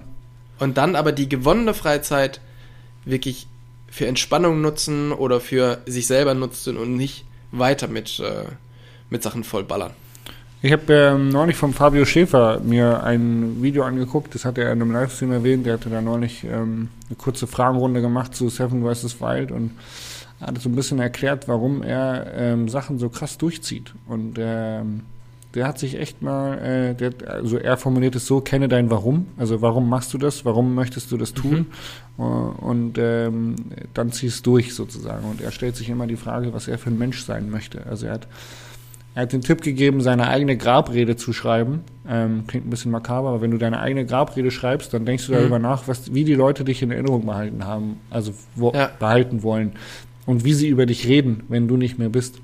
[0.58, 2.40] Und dann aber die gewonnene Freizeit
[3.04, 3.46] wirklich
[3.88, 8.44] für Entspannung nutzen oder für sich selber nutzen und nicht weiter mit, äh,
[9.10, 9.92] mit Sachen vollballern.
[10.62, 14.82] Ich habe ähm, neulich vom Fabio Schäfer mir ein Video angeguckt, das hat er in
[14.82, 19.20] einem Livestream erwähnt, der hatte da neulich ähm, eine kurze Fragenrunde gemacht zu Seven vs.
[19.20, 19.72] Wild und
[20.40, 23.94] hat so ein bisschen erklärt, warum er ähm, Sachen so krass durchzieht.
[24.06, 25.02] Und ähm,
[25.56, 29.26] der hat sich echt mal, äh, der, also er formuliert es so, kenne dein Warum,
[29.36, 31.66] also warum machst du das, warum möchtest du das tun
[32.18, 33.56] Äh, und ähm,
[33.92, 35.28] dann ziehst durch sozusagen.
[35.28, 37.84] Und er stellt sich immer die Frage, was er für ein Mensch sein möchte.
[37.86, 38.28] Also er hat
[39.14, 41.80] er hat den Tipp gegeben, seine eigene Grabrede zu schreiben.
[42.06, 45.32] Ähm, klingt ein bisschen makaber, aber wenn du deine eigene Grabrede schreibst, dann denkst du
[45.32, 45.36] Mhm.
[45.36, 48.90] darüber nach, was, wie die Leute dich in Erinnerung behalten haben, also wo, Ja.
[48.98, 49.72] behalten wollen
[50.26, 52.40] und wie sie über dich reden, wenn du nicht mehr bist.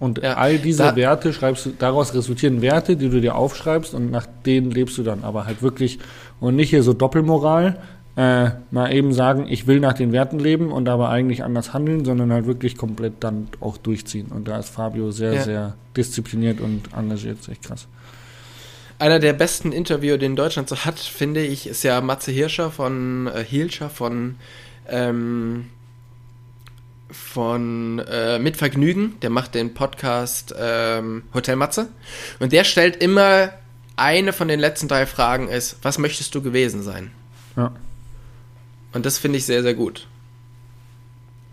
[0.00, 3.94] Und Ja, all diese da- Werte schreibst du, daraus resultieren Werte, die du dir aufschreibst
[3.94, 5.98] und nach denen lebst du dann aber halt wirklich
[6.40, 7.78] und nicht hier so Doppelmoral,
[8.16, 12.04] äh, mal eben sagen, ich will nach den Werten leben und aber eigentlich anders handeln,
[12.04, 14.28] sondern halt wirklich komplett dann auch durchziehen.
[14.34, 15.42] Und da ist Fabio sehr, Ja.
[15.42, 17.86] sehr diszipliniert und engagiert, ist echt krass.
[18.98, 23.28] Einer der besten Interviewer, den Deutschland so hat, finde ich, ist ja Matze Hirscher von
[23.28, 24.34] äh, Hielscher von
[24.88, 25.66] ähm,
[27.10, 29.18] von äh, Mit Vergnügen.
[29.20, 31.88] Der macht den Podcast ähm, Hotel Matze.
[32.38, 33.50] Und der stellt immer
[33.96, 37.10] eine von den letzten drei Fragen ist, was möchtest du gewesen sein?
[37.56, 37.72] Ja.
[38.92, 40.06] Und das finde ich sehr, sehr gut.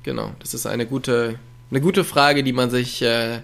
[0.04, 1.38] Genau, das ist eine gute,
[1.70, 3.42] eine gute Frage, die man sich, äh,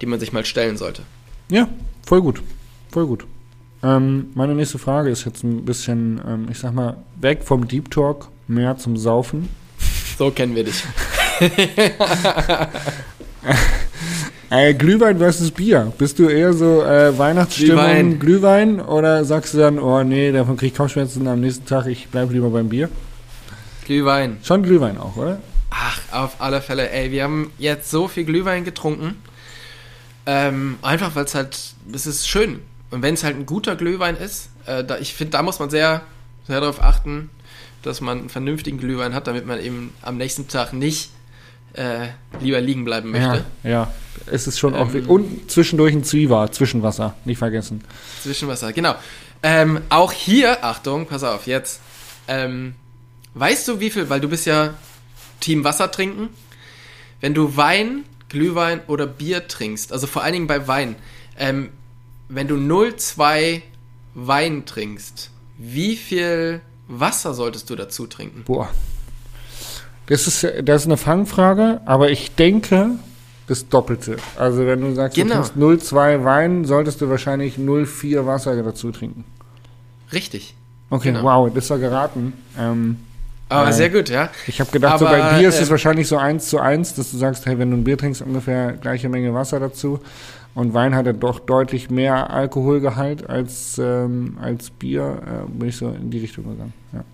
[0.00, 1.02] die man sich mal stellen sollte.
[1.48, 1.68] Ja,
[2.04, 2.42] voll gut.
[2.90, 3.24] Voll gut.
[3.82, 7.90] Ähm, meine nächste Frage ist jetzt ein bisschen, ähm, ich sag mal, weg vom Deep
[7.90, 9.48] Talk, mehr zum Saufen.
[10.18, 10.84] So kennen wir dich.
[14.50, 15.92] äh, Glühwein versus Bier.
[15.96, 18.18] Bist du eher so äh, Weihnachtsstimmung, Glühwein.
[18.18, 22.08] Glühwein oder sagst du dann, oh nee, davon krieg ich Kopfschmerzen am nächsten Tag, ich
[22.08, 22.88] bleib lieber beim Bier?
[23.86, 24.38] Glühwein.
[24.42, 25.40] Schon Glühwein auch, oder?
[25.70, 26.90] Ach, auf alle Fälle.
[26.90, 29.16] Ey, wir haben jetzt so viel Glühwein getrunken.
[30.26, 31.58] Ähm, einfach, weil es halt,
[31.92, 32.60] es ist schön.
[32.90, 35.70] Und wenn es halt ein guter Glühwein ist, äh, da, ich finde, da muss man
[35.70, 36.02] sehr,
[36.46, 37.30] sehr darauf achten,
[37.82, 41.10] dass man einen vernünftigen Glühwein hat, damit man eben am nächsten Tag nicht
[41.74, 42.08] äh,
[42.40, 43.44] lieber liegen bleiben möchte.
[43.62, 43.94] Ja, ja.
[44.26, 45.08] es ist schon ähm, auch.
[45.08, 47.82] Und zwischendurch ein Zwieber, Zwischenwasser, nicht vergessen.
[48.22, 48.94] Zwischenwasser, genau.
[49.42, 51.80] Ähm, auch hier, Achtung, pass auf, jetzt.
[52.28, 52.74] Ähm,
[53.34, 54.74] weißt du, wie viel, weil du bist ja
[55.40, 56.28] Team Wasser trinken,
[57.20, 60.96] wenn du Wein, Glühwein oder Bier trinkst, also vor allen Dingen bei Wein,
[61.38, 61.70] ähm,
[62.28, 63.62] wenn du 0,2
[64.14, 68.44] Wein trinkst, wie viel Wasser solltest du dazu trinken?
[68.44, 68.70] Boah.
[70.10, 72.90] Das ist, das ist eine Fangfrage, aber ich denke,
[73.46, 74.16] das Doppelte.
[74.36, 75.42] Also wenn du sagst, genau.
[75.42, 79.24] du trinkst 0,2 Wein, solltest du wahrscheinlich 0,4 Wasser dazu trinken.
[80.12, 80.56] Richtig.
[80.90, 81.22] Okay, genau.
[81.22, 82.32] wow, das war geraten.
[82.58, 82.96] Ähm,
[83.48, 84.30] aber äh, sehr gut, ja.
[84.48, 86.92] Ich habe gedacht, Aber, so bei Bier ist äh, es wahrscheinlich so eins zu eins,
[86.94, 90.00] dass du sagst, hey, wenn du ein Bier trinkst, ungefähr gleiche Menge Wasser dazu.
[90.54, 95.22] Und Wein hat ja doch deutlich mehr Alkoholgehalt als, ähm, als Bier.
[95.24, 96.72] Äh, bin ich so in die Richtung gegangen.
[96.92, 97.04] Ja.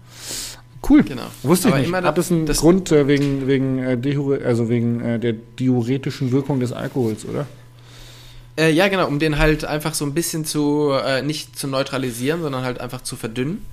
[0.89, 1.03] Cool.
[1.03, 1.27] Genau.
[1.43, 2.03] Wusste Aber ich nicht.
[2.03, 6.61] Hat das einen das Grund äh, wegen, wegen, äh, also wegen äh, der diuretischen Wirkung
[6.61, 7.47] des Alkohols, oder?
[8.59, 12.41] Äh, ja, genau, um den halt einfach so ein bisschen zu, äh, nicht zu neutralisieren,
[12.43, 13.65] sondern halt einfach zu verdünnen.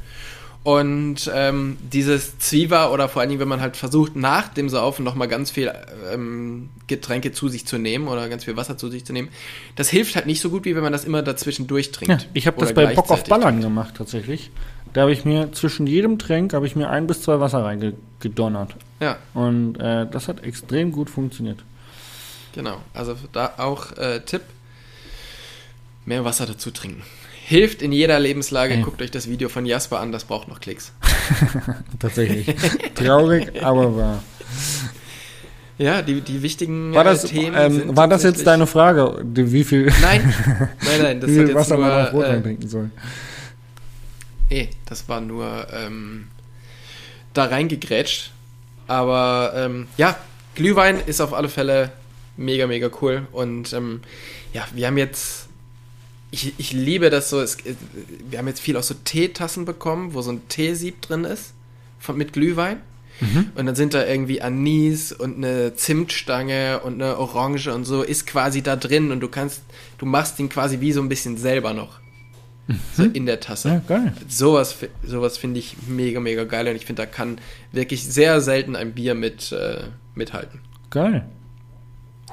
[0.64, 5.03] Und ähm, dieses Zwieber oder vor allen Dingen, wenn man halt versucht, nach dem Saufen
[5.03, 5.70] nochmal ganz viel
[6.11, 9.28] ähm, Getränke zu sich zu nehmen oder ganz viel Wasser zu sich zu nehmen,
[9.76, 12.24] das hilft halt nicht so gut, wie wenn man das immer dazwischen durchtrinkt.
[12.24, 13.64] Ja, ich habe das bei Bock auf Ballern trinkt.
[13.64, 14.51] gemacht tatsächlich.
[14.93, 18.75] Da habe ich mir zwischen jedem Tränk habe ich mir ein bis zwei Wasser reingedonnert.
[18.99, 19.17] Ja.
[19.33, 21.59] Und äh, das hat extrem gut funktioniert.
[22.53, 22.77] Genau.
[22.93, 24.43] Also da auch äh, Tipp:
[26.05, 27.01] mehr Wasser dazu trinken.
[27.45, 28.79] Hilft in jeder Lebenslage.
[28.81, 30.93] Guckt euch das Video von Jasper an, das braucht noch Klicks.
[31.99, 32.55] Tatsächlich.
[32.95, 34.23] Traurig, aber wahr.
[35.77, 37.55] Ja, die, die wichtigen war das, äh, Themen.
[37.57, 39.21] Ähm, war das jetzt deine Frage?
[39.23, 40.33] Wie viel, nein,
[40.85, 42.91] nein, nein, das wie viel Wasser nur, man auf Rotwein äh, trinken soll?
[44.53, 46.27] Nee, das war nur ähm,
[47.33, 48.29] da reingegrätscht.
[48.85, 50.15] Aber ähm, ja,
[50.53, 51.91] Glühwein ist auf alle Fälle
[52.37, 53.27] mega, mega cool.
[53.31, 54.01] Und ähm,
[54.53, 55.47] ja, wir haben jetzt
[56.29, 57.41] ich, ich liebe das so.
[57.41, 57.57] Es,
[58.29, 61.53] wir haben jetzt viel aus so Teetassen bekommen, wo so ein Teesieb drin ist
[61.97, 62.79] von, mit Glühwein.
[63.21, 63.53] Mhm.
[63.55, 68.27] Und dann sind da irgendwie Anis und eine Zimtstange und eine Orange und so ist
[68.27, 69.63] quasi da drin und du kannst,
[69.97, 72.02] du machst ihn quasi wie so ein bisschen selber noch.
[72.68, 72.80] Mhm.
[72.93, 73.70] So in der Tasse.
[73.70, 74.14] Ja, geil.
[74.28, 77.38] Sowas, sowas finde ich mega, mega geil und ich finde, da kann
[77.72, 79.84] wirklich sehr selten ein Bier mit äh,
[80.16, 80.59] mithalten.
[80.89, 81.26] Geil.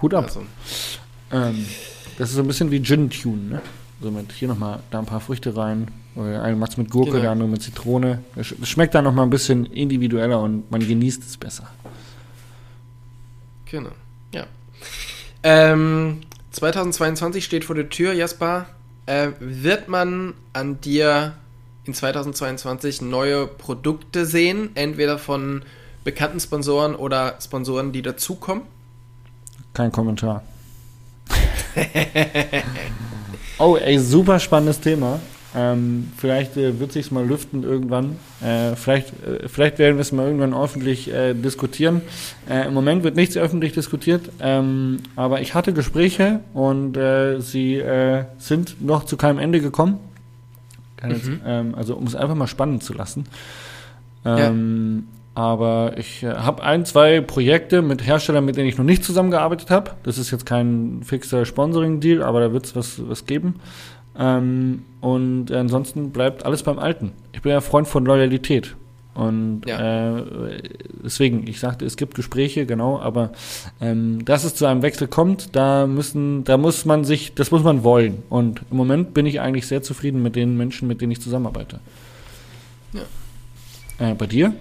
[0.00, 0.24] Hut ab.
[0.24, 0.44] Also.
[1.32, 1.66] Ähm,
[2.18, 3.62] das ist so ein bisschen wie Gin-Tune, ne?
[4.00, 5.88] So mit hier nochmal da ein paar Früchte rein.
[6.14, 7.22] Oder einer macht es mit Gurke, genau.
[7.22, 8.22] der andere mit Zitrone.
[8.36, 11.70] Es schmeckt dann nochmal ein bisschen individueller und man genießt es besser.
[13.66, 13.90] Genau,
[14.34, 14.46] ja.
[15.42, 18.66] Ähm, 2022 steht vor der Tür, Jasper.
[19.10, 21.32] Äh, wird man an dir
[21.84, 24.70] in 2022 neue Produkte sehen?
[24.76, 25.62] Entweder von
[26.04, 28.62] bekannten Sponsoren oder Sponsoren, die dazukommen?
[29.74, 30.44] Kein Kommentar.
[33.62, 35.20] Oh, ey, super spannendes Thema.
[35.56, 38.16] Ähm, vielleicht äh, wird sich's mal lüften irgendwann.
[38.40, 42.02] Äh, vielleicht, äh, vielleicht werden wir es mal irgendwann öffentlich äh, diskutieren.
[42.48, 47.82] Äh, Im Moment wird nichts öffentlich diskutiert, ähm, aber ich hatte Gespräche und äh, sie
[48.38, 49.98] sind noch zu keinem Ende gekommen.
[51.02, 51.10] Mhm.
[51.10, 53.24] Jetzt, ähm, also um es einfach mal spannend zu lassen.
[54.24, 55.20] Ähm, ja.
[55.34, 59.70] Aber ich äh, habe ein, zwei Projekte mit Herstellern, mit denen ich noch nicht zusammengearbeitet
[59.70, 59.92] habe.
[60.02, 63.54] Das ist jetzt kein fixer Sponsoring-Deal, aber da wird es was, was geben.
[64.18, 67.12] Ähm, und ansonsten bleibt alles beim Alten.
[67.32, 68.76] Ich bin ja Freund von Loyalität.
[69.14, 70.18] Und ja.
[70.18, 70.62] äh,
[71.02, 73.32] deswegen, ich sagte, es gibt Gespräche, genau, aber
[73.80, 77.62] ähm, dass es zu einem Wechsel kommt, da müssen, da muss man sich, das muss
[77.62, 78.22] man wollen.
[78.30, 81.80] Und im Moment bin ich eigentlich sehr zufrieden mit den Menschen, mit denen ich zusammenarbeite.
[82.92, 84.10] Ja.
[84.10, 84.54] Äh, bei dir?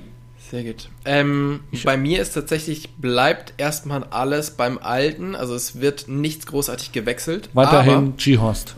[0.49, 0.89] Sehr gut.
[1.05, 5.35] Ähm, bei mir ist tatsächlich, bleibt erstmal alles beim Alten.
[5.35, 7.49] Also es wird nichts großartig gewechselt.
[7.53, 8.75] Weiterhin G-Host.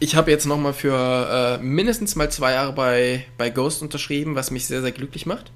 [0.00, 4.52] Ich habe jetzt nochmal für äh, mindestens mal zwei Jahre bei, bei Ghost unterschrieben, was
[4.52, 5.50] mich sehr, sehr glücklich macht.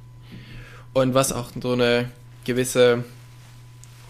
[0.94, 2.10] Und was auch so eine
[2.44, 3.04] gewisse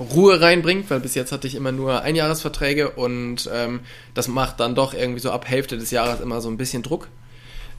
[0.01, 3.81] Ruhe reinbringt, weil bis jetzt hatte ich immer nur Einjahresverträge und ähm,
[4.15, 7.09] das macht dann doch irgendwie so ab Hälfte des Jahres immer so ein bisschen Druck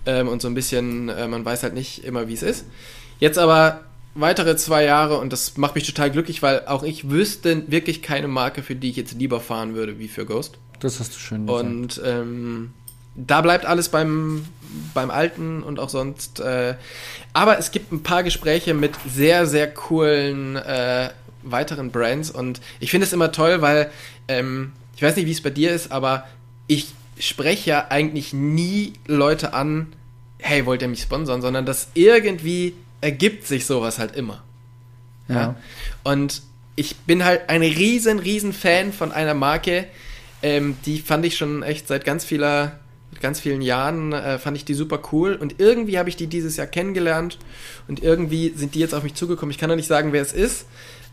[0.05, 2.65] ähm, und so ein bisschen, äh, man weiß halt nicht immer, wie es ist.
[3.19, 3.81] Jetzt aber
[4.15, 8.27] weitere zwei Jahre und das macht mich total glücklich, weil auch ich wüsste wirklich keine
[8.27, 10.59] Marke, für die ich jetzt lieber fahren würde, wie für Ghost.
[10.83, 11.65] Das hast du schön gesagt.
[11.65, 12.73] Und ähm,
[13.15, 14.45] da bleibt alles beim,
[14.93, 16.41] beim Alten und auch sonst.
[16.41, 16.75] Äh,
[17.31, 21.09] aber es gibt ein paar Gespräche mit sehr, sehr coolen äh,
[21.41, 23.91] weiteren Brands und ich finde es immer toll, weil
[24.27, 26.27] ähm, ich weiß nicht, wie es bei dir ist, aber
[26.67, 29.87] ich spreche ja eigentlich nie Leute an,
[30.39, 34.43] hey, wollt ihr mich sponsern, sondern das irgendwie ergibt sich sowas halt immer.
[35.27, 35.35] Ja.
[35.35, 35.55] Ja.
[36.03, 36.41] Und
[36.75, 39.87] ich bin halt ein riesen, riesen Fan von einer Marke,
[40.43, 42.79] ähm, die fand ich schon echt seit ganz vieler,
[43.21, 45.35] ganz vielen Jahren, äh, fand ich die super cool.
[45.35, 47.39] Und irgendwie habe ich die dieses Jahr kennengelernt
[47.87, 49.51] und irgendwie sind die jetzt auf mich zugekommen.
[49.51, 50.67] Ich kann noch nicht sagen, wer es ist.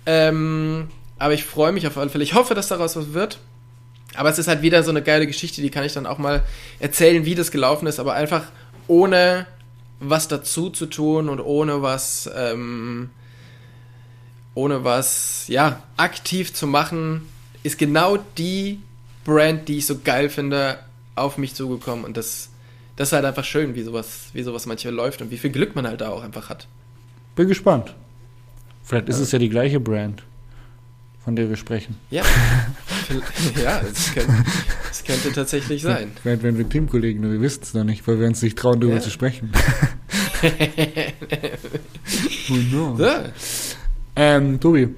[0.04, 2.24] Ähm, aber ich freue mich auf alle Fälle.
[2.24, 3.38] Ich hoffe, dass daraus was wird.
[4.14, 6.42] Aber es ist halt wieder so eine geile Geschichte, die kann ich dann auch mal
[6.80, 8.44] erzählen, wie das gelaufen ist, aber einfach
[8.88, 9.46] ohne
[10.00, 13.10] was dazu zu tun und ohne was, ähm,
[14.54, 17.28] ohne was, ja, aktiv zu machen,
[17.62, 18.80] ist genau die
[19.24, 20.78] Brand, die ich so geil finde,
[21.14, 22.48] auf mich zugekommen und das,
[22.96, 25.74] das ist halt einfach schön, wie sowas, wie sowas manchmal läuft und wie viel Glück
[25.74, 26.66] man halt da auch einfach hat.
[27.36, 27.94] Bin gespannt.
[28.82, 30.22] Vielleicht ist es ja die gleiche Brand,
[31.24, 31.96] von der wir sprechen.
[32.10, 32.24] Ja,
[33.62, 34.32] ja, das könnte,
[34.88, 36.10] das könnte tatsächlich sein.
[36.22, 38.96] Vielleicht werden wir Teamkollegen, wir wissen es noch nicht, weil wir uns nicht trauen, darüber
[38.96, 39.02] Ja.
[39.02, 39.52] zu sprechen.
[42.48, 42.98] Who knows?
[43.00, 43.24] Ja.
[44.16, 44.88] Ähm, Tobi,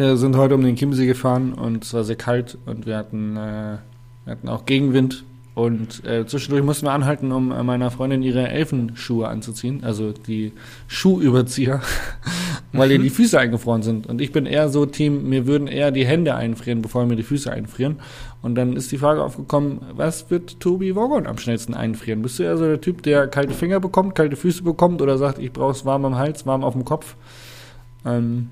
[0.00, 3.36] wir sind heute um den Chiemsee gefahren und es war sehr kalt und wir hatten,
[3.36, 3.76] äh,
[4.24, 5.24] wir hatten auch Gegenwind.
[5.54, 10.52] Und äh, zwischendurch mussten wir anhalten, um äh, meiner Freundin ihre Elfenschuhe anzuziehen, also die
[10.86, 11.82] Schuhüberzieher,
[12.72, 14.06] weil ihr die Füße eingefroren sind.
[14.06, 17.22] Und ich bin eher so Team, mir würden eher die Hände einfrieren, bevor mir die
[17.22, 17.96] Füße einfrieren.
[18.40, 22.22] Und dann ist die Frage aufgekommen, was wird Tobi Wogon am schnellsten einfrieren?
[22.22, 25.38] Bist du eher so der Typ, der kalte Finger bekommt, kalte Füße bekommt oder sagt,
[25.38, 27.16] ich brauche es warm am Hals, warm auf dem Kopf?
[28.06, 28.48] Ähm,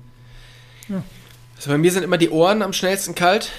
[1.59, 3.51] Also bei mir sind immer die Ohren am schnellsten kalt.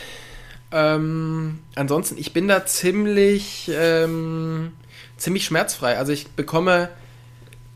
[0.72, 4.72] Ähm, ansonsten, ich bin da ziemlich, ähm,
[5.18, 5.98] ziemlich schmerzfrei.
[5.98, 6.88] Also ich bekomme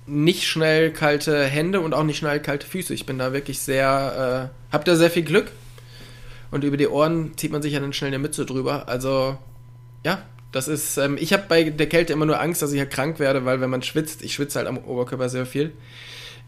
[0.06, 2.94] nicht schnell kalte Hände und auch nicht schnell kalte Füße.
[2.94, 5.52] Ich bin da wirklich sehr, äh, hab da sehr viel Glück.
[6.50, 8.88] Und über die Ohren zieht man sich ja dann schnell eine Mütze drüber.
[8.88, 9.36] Also,
[10.06, 10.22] ja,
[10.52, 13.18] das ist, ähm, ich habe bei der Kälte immer nur Angst, dass ich halt krank
[13.18, 15.74] werde, weil wenn man schwitzt, ich schwitze halt am Oberkörper sehr viel,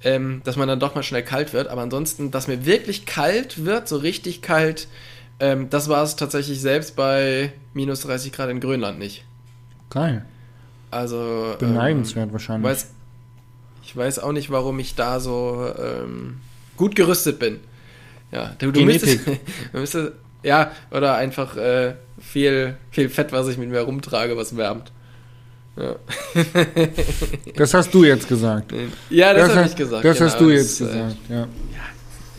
[0.03, 1.69] ähm, dass man dann doch mal schnell kalt wird.
[1.69, 4.89] Aber ansonsten, dass mir wirklich kalt wird, so richtig kalt,
[5.41, 9.25] ähm, das war es tatsächlich selbst bei minus 30 Grad in Grönland nicht.
[9.91, 10.25] geil.
[10.91, 12.71] Also, ähm, Beneidenswert wahrscheinlich.
[12.71, 12.91] weiß,
[13.83, 16.39] ich weiß auch nicht, warum ich da so ähm,
[16.77, 17.61] gut gerüstet bin.
[18.33, 19.27] Ja, du, du müsstest,
[19.73, 24.57] du müsstest, ja, oder einfach äh, viel, viel Fett, was ich mit mir rumtrage, was
[24.57, 24.93] wärmt.
[25.77, 25.97] Ja,
[27.57, 28.73] Das hast du jetzt gesagt.
[29.11, 30.05] ja das, habe hast- ich gesagt.
[30.05, 31.47] Das genau, hast du das, jetzt äh, gesagt, ja.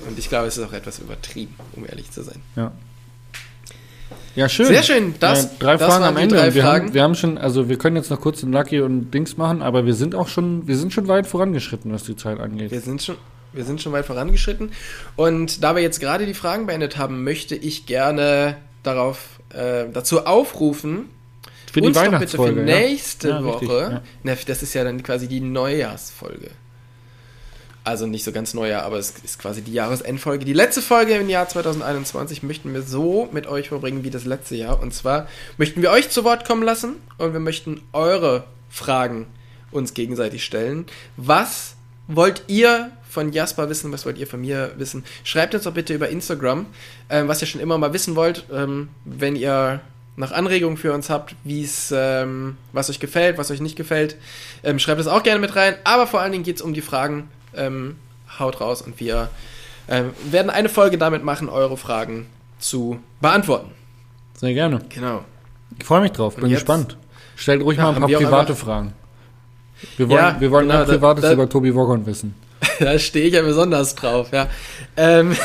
[0.08, 2.42] Und ich glaube, es ist auch etwas übertrieben, um ehrlich zu sein.
[2.56, 2.72] ja.
[4.36, 4.68] Ja, schön.
[4.68, 5.16] Sehr schön.
[5.20, 6.54] Das, äh, drei das Fragen am Ende.
[6.54, 6.64] Wir.
[6.64, 9.64] Haben, wir haben schon, also wir können jetzt noch kurz den Lucky und Dings machen,
[9.64, 12.70] aber wir sind auch schon, wir sind schon weit vorangeschritten, was die Zeit angeht.
[12.70, 13.16] Wir sind schon,
[13.54, 14.72] wir sind schon weit vorangeschritten.
[15.16, 20.28] Und da wir jetzt gerade die Fragen beendet haben, möchte ich gerne darauf äh, dazu
[20.28, 21.06] aufrufen,
[21.78, 22.60] Für die uns doch bitte Weihnachtsfolge.
[22.60, 24.02] für nächste Ja, richtig, Woche, ja.
[24.24, 26.52] ne, das ist ja dann quasi die Neujahrsfolge.
[27.84, 30.44] Also nicht so ganz Neujahr, aber es ist quasi die Jahresendfolge.
[30.44, 34.56] Die letzte Folge im Jahr 2021 möchten wir so mit euch verbringen wie das letzte
[34.56, 34.82] Jahr.
[34.82, 39.28] Und zwar möchten wir euch zu Wort kommen lassen und wir möchten eure Fragen
[39.72, 40.86] uns gegenseitig stellen.
[41.16, 41.76] Was
[42.10, 43.94] wollt ihr von Jasper wissen?
[43.94, 45.06] Was wollt ihr von mir wissen?
[45.24, 46.66] Schreibt uns doch bitte über Instagram,
[47.10, 48.48] ähm, was ihr schon immer mal wissen wollt.
[48.52, 49.80] Ähm, wenn ihr
[50.18, 54.18] nach Anregungen für uns habt, wie es, ähm, was euch gefällt, was euch nicht gefällt,
[54.64, 55.76] ähm, schreibt es auch gerne mit rein.
[55.86, 57.30] Aber vor allen Dingen geht es um die Fragen.
[57.56, 57.96] Ähm,
[58.40, 59.30] haut raus und wir
[59.88, 62.28] ähm, werden eine Folge damit machen, eure Fragen
[62.60, 63.72] zu beantworten.
[64.36, 64.82] Sehr gerne.
[64.90, 65.24] Genau.
[65.80, 66.98] Ich freue mich drauf, bin jetzt- gespannt.
[67.36, 68.94] Stellt ruhig Ja, mal ein paar private Fragen.
[69.96, 72.34] Wir wollen, Ja, wir wollen genau, ein da- Privates da- über Tobi Wogon wissen.
[72.80, 74.48] da stehe ich ja besonders drauf, ja.
[74.98, 75.36] Ähm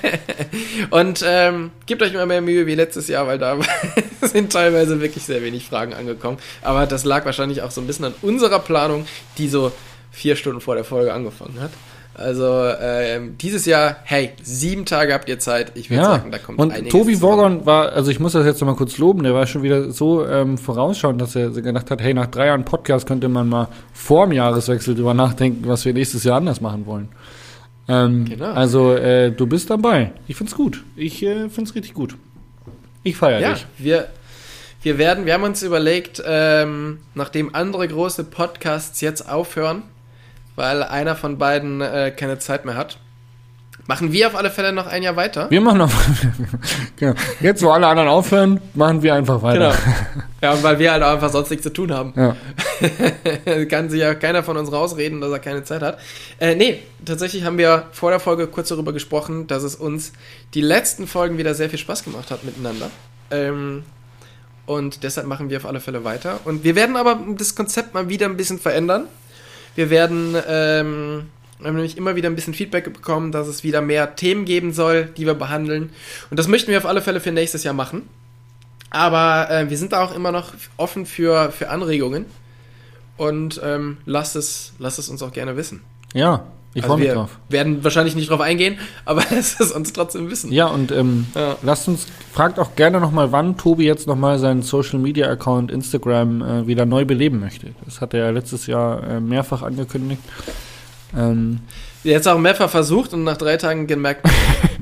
[0.90, 3.58] und ähm, gebt euch mal mehr Mühe wie letztes Jahr, weil da
[4.22, 6.38] sind teilweise wirklich sehr wenig Fragen angekommen.
[6.62, 9.06] Aber das lag wahrscheinlich auch so ein bisschen an unserer Planung,
[9.38, 9.70] die so
[10.10, 11.70] vier Stunden vor der Folge angefangen hat.
[12.14, 15.72] Also ähm, dieses Jahr, hey, sieben Tage habt ihr Zeit.
[15.74, 17.22] Ich würde Ja, sagen, da kommt und einiges Tobi.
[17.22, 19.90] Wogon war, also ich muss das jetzt noch mal kurz loben, der war schon wieder
[19.90, 23.68] so ähm, vorausschauend, dass er gedacht hat, hey, nach drei Jahren Podcast könnte man mal
[23.94, 27.08] vor dem Jahreswechsel drüber nachdenken, was wir nächstes Jahr anders machen wollen.
[27.90, 28.52] Ähm, Genau.
[28.52, 30.12] Also äh, du bist dabei.
[30.28, 30.84] Ich find's gut.
[30.96, 32.16] Ich äh, find's richtig gut.
[33.02, 33.66] Ich feiere Ja, dich.
[33.78, 34.08] wir,
[34.82, 39.82] wir werden, wir haben uns überlegt, ähm, nachdem andere große Podcasts jetzt aufhören,
[40.56, 42.98] weil einer von beiden äh, keine Zeit mehr hat,
[43.86, 45.50] machen wir auf alle Fälle noch ein Jahr weiter.
[45.50, 45.92] Wir machen noch.
[46.96, 47.14] genau.
[47.40, 49.70] Jetzt, wo alle anderen aufhören, machen wir einfach weiter.
[49.70, 50.24] Genau.
[50.42, 52.14] Ja, und weil wir halt auch einfach sonst nichts zu tun haben.
[52.16, 52.34] Ja.
[53.66, 55.98] Kann sich ja keiner von uns rausreden, dass er keine Zeit hat.
[56.38, 60.12] Äh, nee, tatsächlich haben wir vor der Folge kurz darüber gesprochen, dass es uns
[60.54, 62.88] die letzten Folgen wieder sehr viel Spaß gemacht hat miteinander.
[63.30, 63.84] Ähm,
[64.64, 66.40] und deshalb machen wir auf alle Fälle weiter.
[66.44, 69.08] Und wir werden aber das Konzept mal wieder ein bisschen verändern.
[69.74, 71.26] Wir werden, ähm,
[71.60, 74.72] wir haben nämlich immer wieder ein bisschen Feedback bekommen, dass es wieder mehr Themen geben
[74.72, 75.90] soll, die wir behandeln.
[76.30, 78.02] Und das möchten wir auf alle Fälle für nächstes Jahr machen.
[78.90, 82.24] Aber äh, wir sind da auch immer noch offen für, für Anregungen.
[83.16, 85.82] Und ähm, lasst, es, lasst es uns auch gerne wissen.
[86.14, 87.30] Ja, ich Also freue mich wir drauf.
[87.50, 90.50] werden wahrscheinlich nicht drauf eingehen, aber lasst es uns trotzdem wissen.
[90.52, 91.56] Ja, und ähm, Ja.
[91.62, 96.40] lasst uns, fragt auch gerne nochmal, wann Tobi jetzt nochmal seinen Social Media Account Instagram
[96.42, 97.74] äh, wieder neu beleben möchte.
[97.84, 100.22] Das hat er ja letztes Jahr äh, mehrfach angekündigt.
[101.16, 101.60] Ähm,
[102.02, 104.26] Jetzt auch mehrfach versucht und nach drei Tagen gemerkt.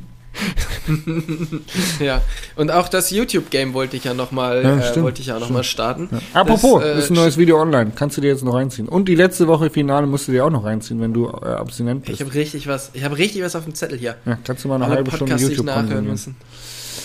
[2.00, 2.22] ja,
[2.56, 5.50] und auch das YouTube-Game wollte ich ja nochmal Ja, äh, stimmt, wollte ich ja noch
[5.50, 6.08] mal starten.
[6.10, 6.18] ja.
[6.40, 7.92] Apropos, Das, äh, ist ein neues Video online.
[7.94, 8.88] Kannst du dir jetzt noch reinziehen.
[8.88, 12.04] Und die letzte Woche Finale musst du dir auch noch reinziehen, wenn du äh, abstinent
[12.08, 12.20] Ich bist.
[12.20, 14.16] habe richtig was, ich habe richtig was auf dem Zettel hier.
[14.24, 16.36] Ja, kannst du mal eine Alle halbe Stunde Podcasts, ich YouTube nachhören müssen.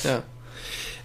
[0.03, 0.23] Ja.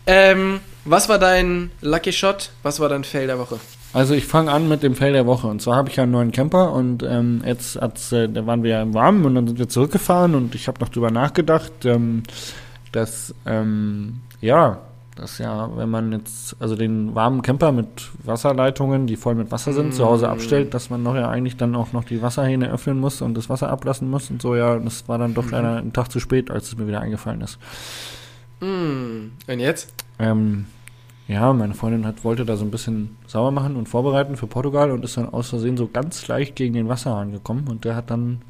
[0.06, 2.50] Ähm, was war dein Lucky Shot?
[2.62, 3.58] Was war dein Fail der Woche?
[3.92, 5.46] Also ich fange an mit dem Fail der Woche.
[5.46, 8.70] Und zwar habe ich ja einen neuen Camper und ähm, jetzt äh, da waren wir
[8.70, 12.22] ja im Warmen und dann sind wir zurückgefahren und ich habe noch drüber nachgedacht, ähm,
[12.92, 14.78] dass ähm, ja,
[15.16, 17.88] dass ja, wenn man jetzt also den warmen Camper mit
[18.24, 20.30] Wasserleitungen, die voll mit Wasser sind, zu Hause Mm.
[20.30, 23.48] abstellt, dass man noch ja eigentlich dann auch noch die Wasserhähne öffnen muss und das
[23.48, 24.54] Wasser ablassen muss und so.
[24.54, 27.40] Ja, das war dann doch leider einen Tag zu spät, als es mir wieder eingefallen
[27.40, 27.58] ist.
[28.60, 29.92] Hm, und jetzt?
[30.20, 30.66] Ähm,
[31.28, 34.90] ja, meine Freundin hat, wollte da so ein bisschen sauer machen und vorbereiten für Portugal
[34.90, 38.10] und ist dann aus Versehen so ganz leicht gegen den Wasserhahn gekommen und der hat
[38.10, 38.42] dann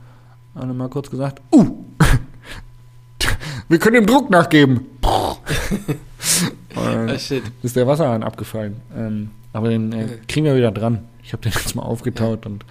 [0.54, 1.66] alle mal kurz gesagt, uh,
[3.68, 4.86] wir können dem Druck nachgeben.
[6.76, 7.42] Und Ah, shit.
[7.62, 8.76] ist der Wasserhahn abgefallen.
[8.96, 11.00] Ähm, aber den äh, kriegen wir wieder dran.
[11.24, 12.64] Ich habe den jetzt mal aufgetaut und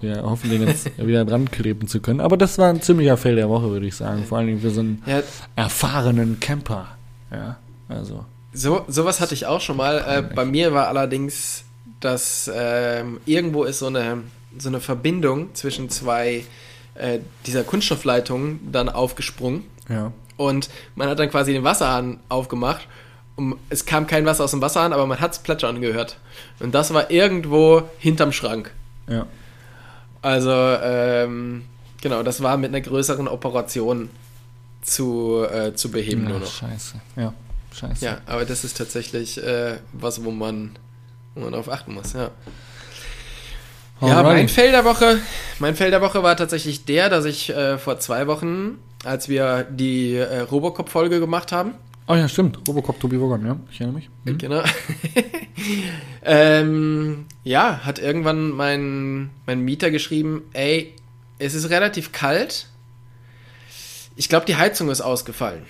[0.00, 2.20] wir hoffen, den jetzt wieder dran kleben zu können.
[2.20, 4.24] Aber das war ein ziemlicher Fail der Woche, würde ich sagen.
[4.24, 5.20] Vor allen Dingen für so einen Ja,
[5.56, 6.88] erfahrenen Camper.
[7.30, 7.56] Ja,
[7.88, 8.24] also.
[8.52, 9.98] So, sowas hatte ich auch schon mal.
[10.06, 11.64] Äh, bei mir war allerdings,
[12.00, 14.22] dass ähm, irgendwo ist so eine,
[14.58, 16.44] so eine Verbindung zwischen zwei
[16.94, 19.64] äh, dieser Kunststoffleitungen dann aufgesprungen.
[19.88, 20.12] Ja.
[20.36, 22.86] Und man hat dann quasi den Wasserhahn aufgemacht.
[23.36, 26.18] Und es kam kein Wasser aus dem Wasserhahn, aber man hat es plätschern gehört.
[26.58, 28.72] Und das war irgendwo hinterm Schrank.
[29.08, 29.26] Ja.
[30.22, 31.64] Also, ähm,
[32.02, 34.10] genau, das war mit einer größeren Operation
[34.82, 36.50] zu, äh, zu beheben nur Ja, noch.
[36.52, 37.00] scheiße.
[37.16, 37.32] Ja,
[37.80, 38.04] scheiße.
[38.04, 40.78] Ja, aber das ist tatsächlich äh, was, wo man,
[41.34, 42.30] wo man darauf achten muss, ja.
[44.02, 45.18] Ja, mein Fail der Woche,
[45.58, 49.64] mein Fail der Woche war tatsächlich der, dass ich äh, vor zwei Wochen, als wir
[49.64, 51.74] die äh, Robocop-Folge gemacht haben,
[52.10, 52.58] Oh ja, stimmt.
[52.66, 53.56] Robocop Tobi Wogan, ja.
[53.70, 54.10] Ich erinnere mich.
[54.24, 54.38] Mhm.
[54.38, 54.64] genau,
[56.24, 60.96] ähm, ja, hat irgendwann mein, mein Mieter geschrieben, ey,
[61.38, 62.66] es ist relativ kalt,
[64.16, 65.62] ich glaube, die Heizung ist ausgefallen.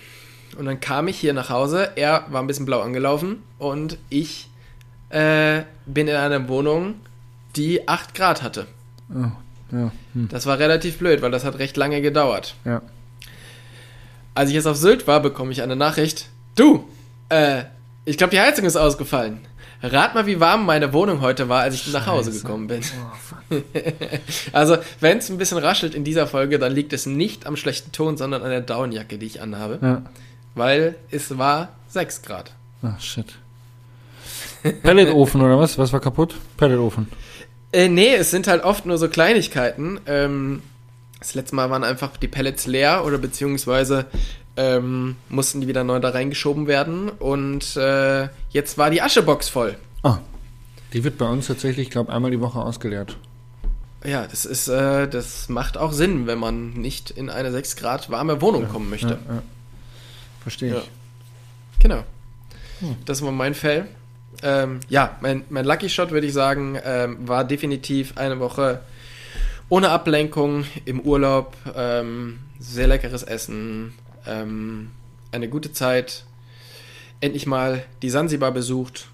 [0.57, 4.49] Und dann kam ich hier nach Hause, er war ein bisschen blau angelaufen und ich
[5.09, 6.95] äh, bin in einer Wohnung,
[7.55, 8.67] die 8 Grad hatte.
[9.13, 9.31] Oh,
[9.71, 9.91] ja.
[10.13, 10.29] Hm.
[10.29, 12.55] Das war relativ blöd, weil das hat recht lange gedauert.
[12.65, 12.81] Ja.
[14.33, 16.29] Als ich jetzt auf Sylt war, bekomme ich eine Nachricht.
[16.55, 16.87] Du,
[17.29, 17.63] äh,
[18.05, 19.39] ich glaube, die Heizung ist ausgefallen.
[19.83, 22.43] Rat mal, wie warm meine Wohnung heute war, als ich nach Hause Scheiße.
[22.43, 22.81] gekommen bin.
[22.81, 23.17] Oh.
[24.53, 27.91] Also, wenn es ein bisschen raschelt in dieser Folge, dann liegt es nicht am schlechten
[27.91, 29.79] Ton, sondern an der Downjacke, die ich anhabe.
[29.81, 30.01] Ja.
[30.55, 32.51] Weil es war 6 Grad.
[32.81, 33.27] Ah, shit.
[34.83, 35.77] Pelletofen oder was?
[35.77, 36.35] Was war kaputt?
[36.57, 37.07] Pelletofen.
[37.71, 39.99] Äh, nee, es sind halt oft nur so Kleinigkeiten.
[40.05, 40.61] Ähm,
[41.19, 44.05] das letzte Mal waren einfach die Pellets leer oder beziehungsweise
[44.57, 47.09] ähm, mussten die wieder neu da reingeschoben werden.
[47.09, 49.77] Und äh, jetzt war die Aschebox voll.
[50.03, 50.17] Ah.
[50.93, 53.15] Die wird bei uns tatsächlich, ich glaube, einmal die Woche ausgeleert.
[54.03, 58.09] Ja, das ist, äh, das macht auch Sinn, wenn man nicht in eine 6 Grad
[58.09, 59.19] warme Wohnung kommen möchte.
[59.27, 59.41] Ja, ja.
[60.41, 60.77] Verstehe Ja.
[60.79, 60.89] ich.
[61.79, 62.03] Genau.
[62.79, 62.95] Hm.
[63.05, 63.87] Das war mein Fall.
[64.43, 68.81] Ähm, ja, mein, mein Lucky Shot, würde ich sagen, ähm, war definitiv eine Woche
[69.69, 71.55] ohne Ablenkung im Urlaub.
[71.75, 73.93] Ähm, sehr leckeres Essen,
[74.25, 74.91] ähm,
[75.31, 76.25] eine gute Zeit.
[77.19, 79.07] Endlich mal die Sansibar besucht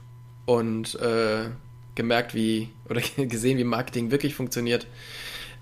[0.46, 1.50] und äh,
[1.96, 4.88] gemerkt, wie, oder gesehen, wie Marketing wirklich funktioniert.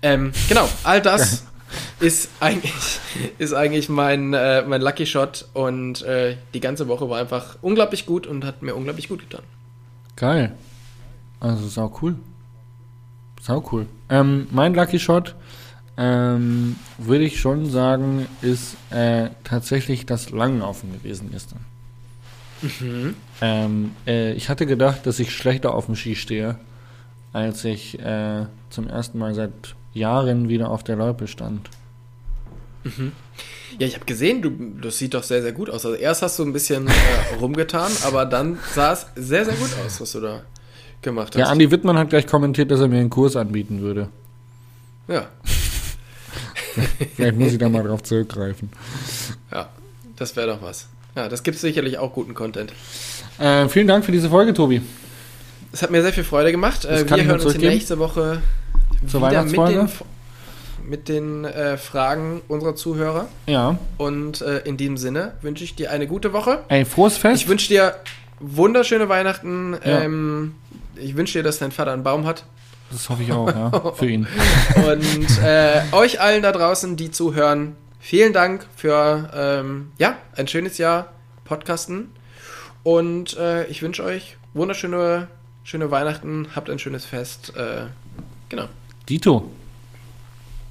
[0.02, 1.44] Ähm, genau, all das
[2.00, 3.00] ist eigentlich,
[3.38, 8.06] ist eigentlich mein, äh, mein Lucky Shot und äh, die ganze Woche war einfach unglaublich
[8.06, 9.44] gut und hat mir unglaublich gut getan.
[10.16, 10.54] Geil.
[11.40, 12.16] Also sau cool.
[13.40, 13.86] Sau cool.
[14.08, 15.34] Ähm, mein Lucky Shot
[15.96, 21.60] ähm, würde ich schon sagen, ist äh, tatsächlich das Langlaufen gewesen gestern.
[22.62, 23.14] Mhm.
[23.40, 26.56] Ähm, äh, ich hatte gedacht, dass ich schlechter auf dem Ski stehe,
[27.32, 31.68] als ich äh, zum ersten Mal seit Jahren wieder auf der Loipe stand.
[33.78, 35.84] Ja, ich habe gesehen, du, das sieht doch sehr, sehr gut aus.
[35.84, 36.92] Also erst hast du ein bisschen äh,
[37.40, 40.42] rumgetan, aber dann sah es sehr, sehr gut aus, was du da
[41.02, 41.40] gemacht hast.
[41.40, 44.08] Ja, Andi Wittmann hat gleich kommentiert, dass er mir einen Kurs anbieten würde.
[45.08, 45.26] ja,
[47.16, 48.70] Vielleicht muss ich da mal drauf zurückgreifen.
[49.50, 49.68] ja,
[50.16, 50.88] das wäre doch was.
[51.14, 52.72] Ja, das gibt sicherlich auch guten Content.
[53.38, 54.82] Äh, vielen Dank für diese Folge, Tobi.
[55.72, 56.84] Es hat mir sehr viel Freude gemacht.
[56.84, 58.42] Das Äh, wir hören uns nächste Woche
[59.06, 59.88] Zur wieder mit Weihnachtsfolge?
[60.78, 63.28] den, mit den äh, Fragen unserer Zuhörer.
[63.46, 63.78] Ja.
[63.96, 66.60] Und äh, in diesem Sinne wünsche ich dir eine gute Woche.
[66.68, 67.42] Ey, frohes Fest.
[67.42, 67.94] Ich wünsche dir
[68.40, 69.76] wunderschöne Weihnachten.
[69.84, 70.02] Ja.
[70.02, 70.54] Ähm,
[70.96, 72.44] ich wünsche dir, dass dein Vater einen Baum hat.
[72.90, 73.92] das hoffe ich auch, ja.
[73.94, 74.26] Für ihn.
[74.76, 80.78] Und äh, euch allen da draußen, die zuhören, vielen Dank für ähm, ja, ein schönes
[80.78, 81.12] Jahr
[81.44, 82.12] Podcasten.
[82.82, 85.28] Und äh, ich wünsche euch wunderschöne
[85.66, 86.48] schöne Weihnachten.
[86.54, 87.54] Habt ein schönes Fest.
[87.56, 87.86] Äh,
[88.48, 88.64] genau.
[89.08, 89.50] Dito.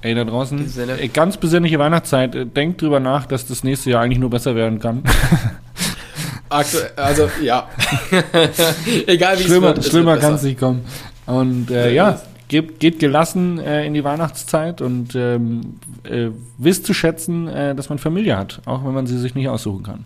[0.02, 0.70] Ey, da draußen.
[0.98, 2.34] Ey, ganz besinnliche Weihnachtszeit.
[2.34, 5.02] Äh, Denkt drüber nach, dass das nächste Jahr eigentlich nur besser werden kann.
[6.48, 7.68] Aktu also, ja.
[9.06, 9.78] Egal wie es schlimmer wird.
[9.78, 10.42] es schlimmer wird kann besser.
[10.44, 10.84] es nicht kommen.
[11.26, 16.94] Und äh, ja, geht, geht gelassen äh, in die Weihnachtszeit und ähm, äh, wisst zu
[16.94, 20.04] schätzen, äh, dass man Familie hat, auch wenn man sie sich nicht aussuchen kann.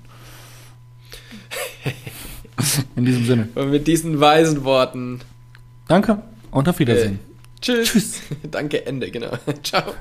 [2.97, 3.49] In diesem Sinne.
[3.55, 5.21] Und mit diesen weisen Worten.
[5.89, 6.19] Danke
[6.51, 7.19] und auf Wiedersehen.
[7.61, 7.93] Tschüss.
[7.93, 8.21] Tschüss.
[8.51, 9.37] Danke, Ende, genau.
[9.63, 9.95] Ciao.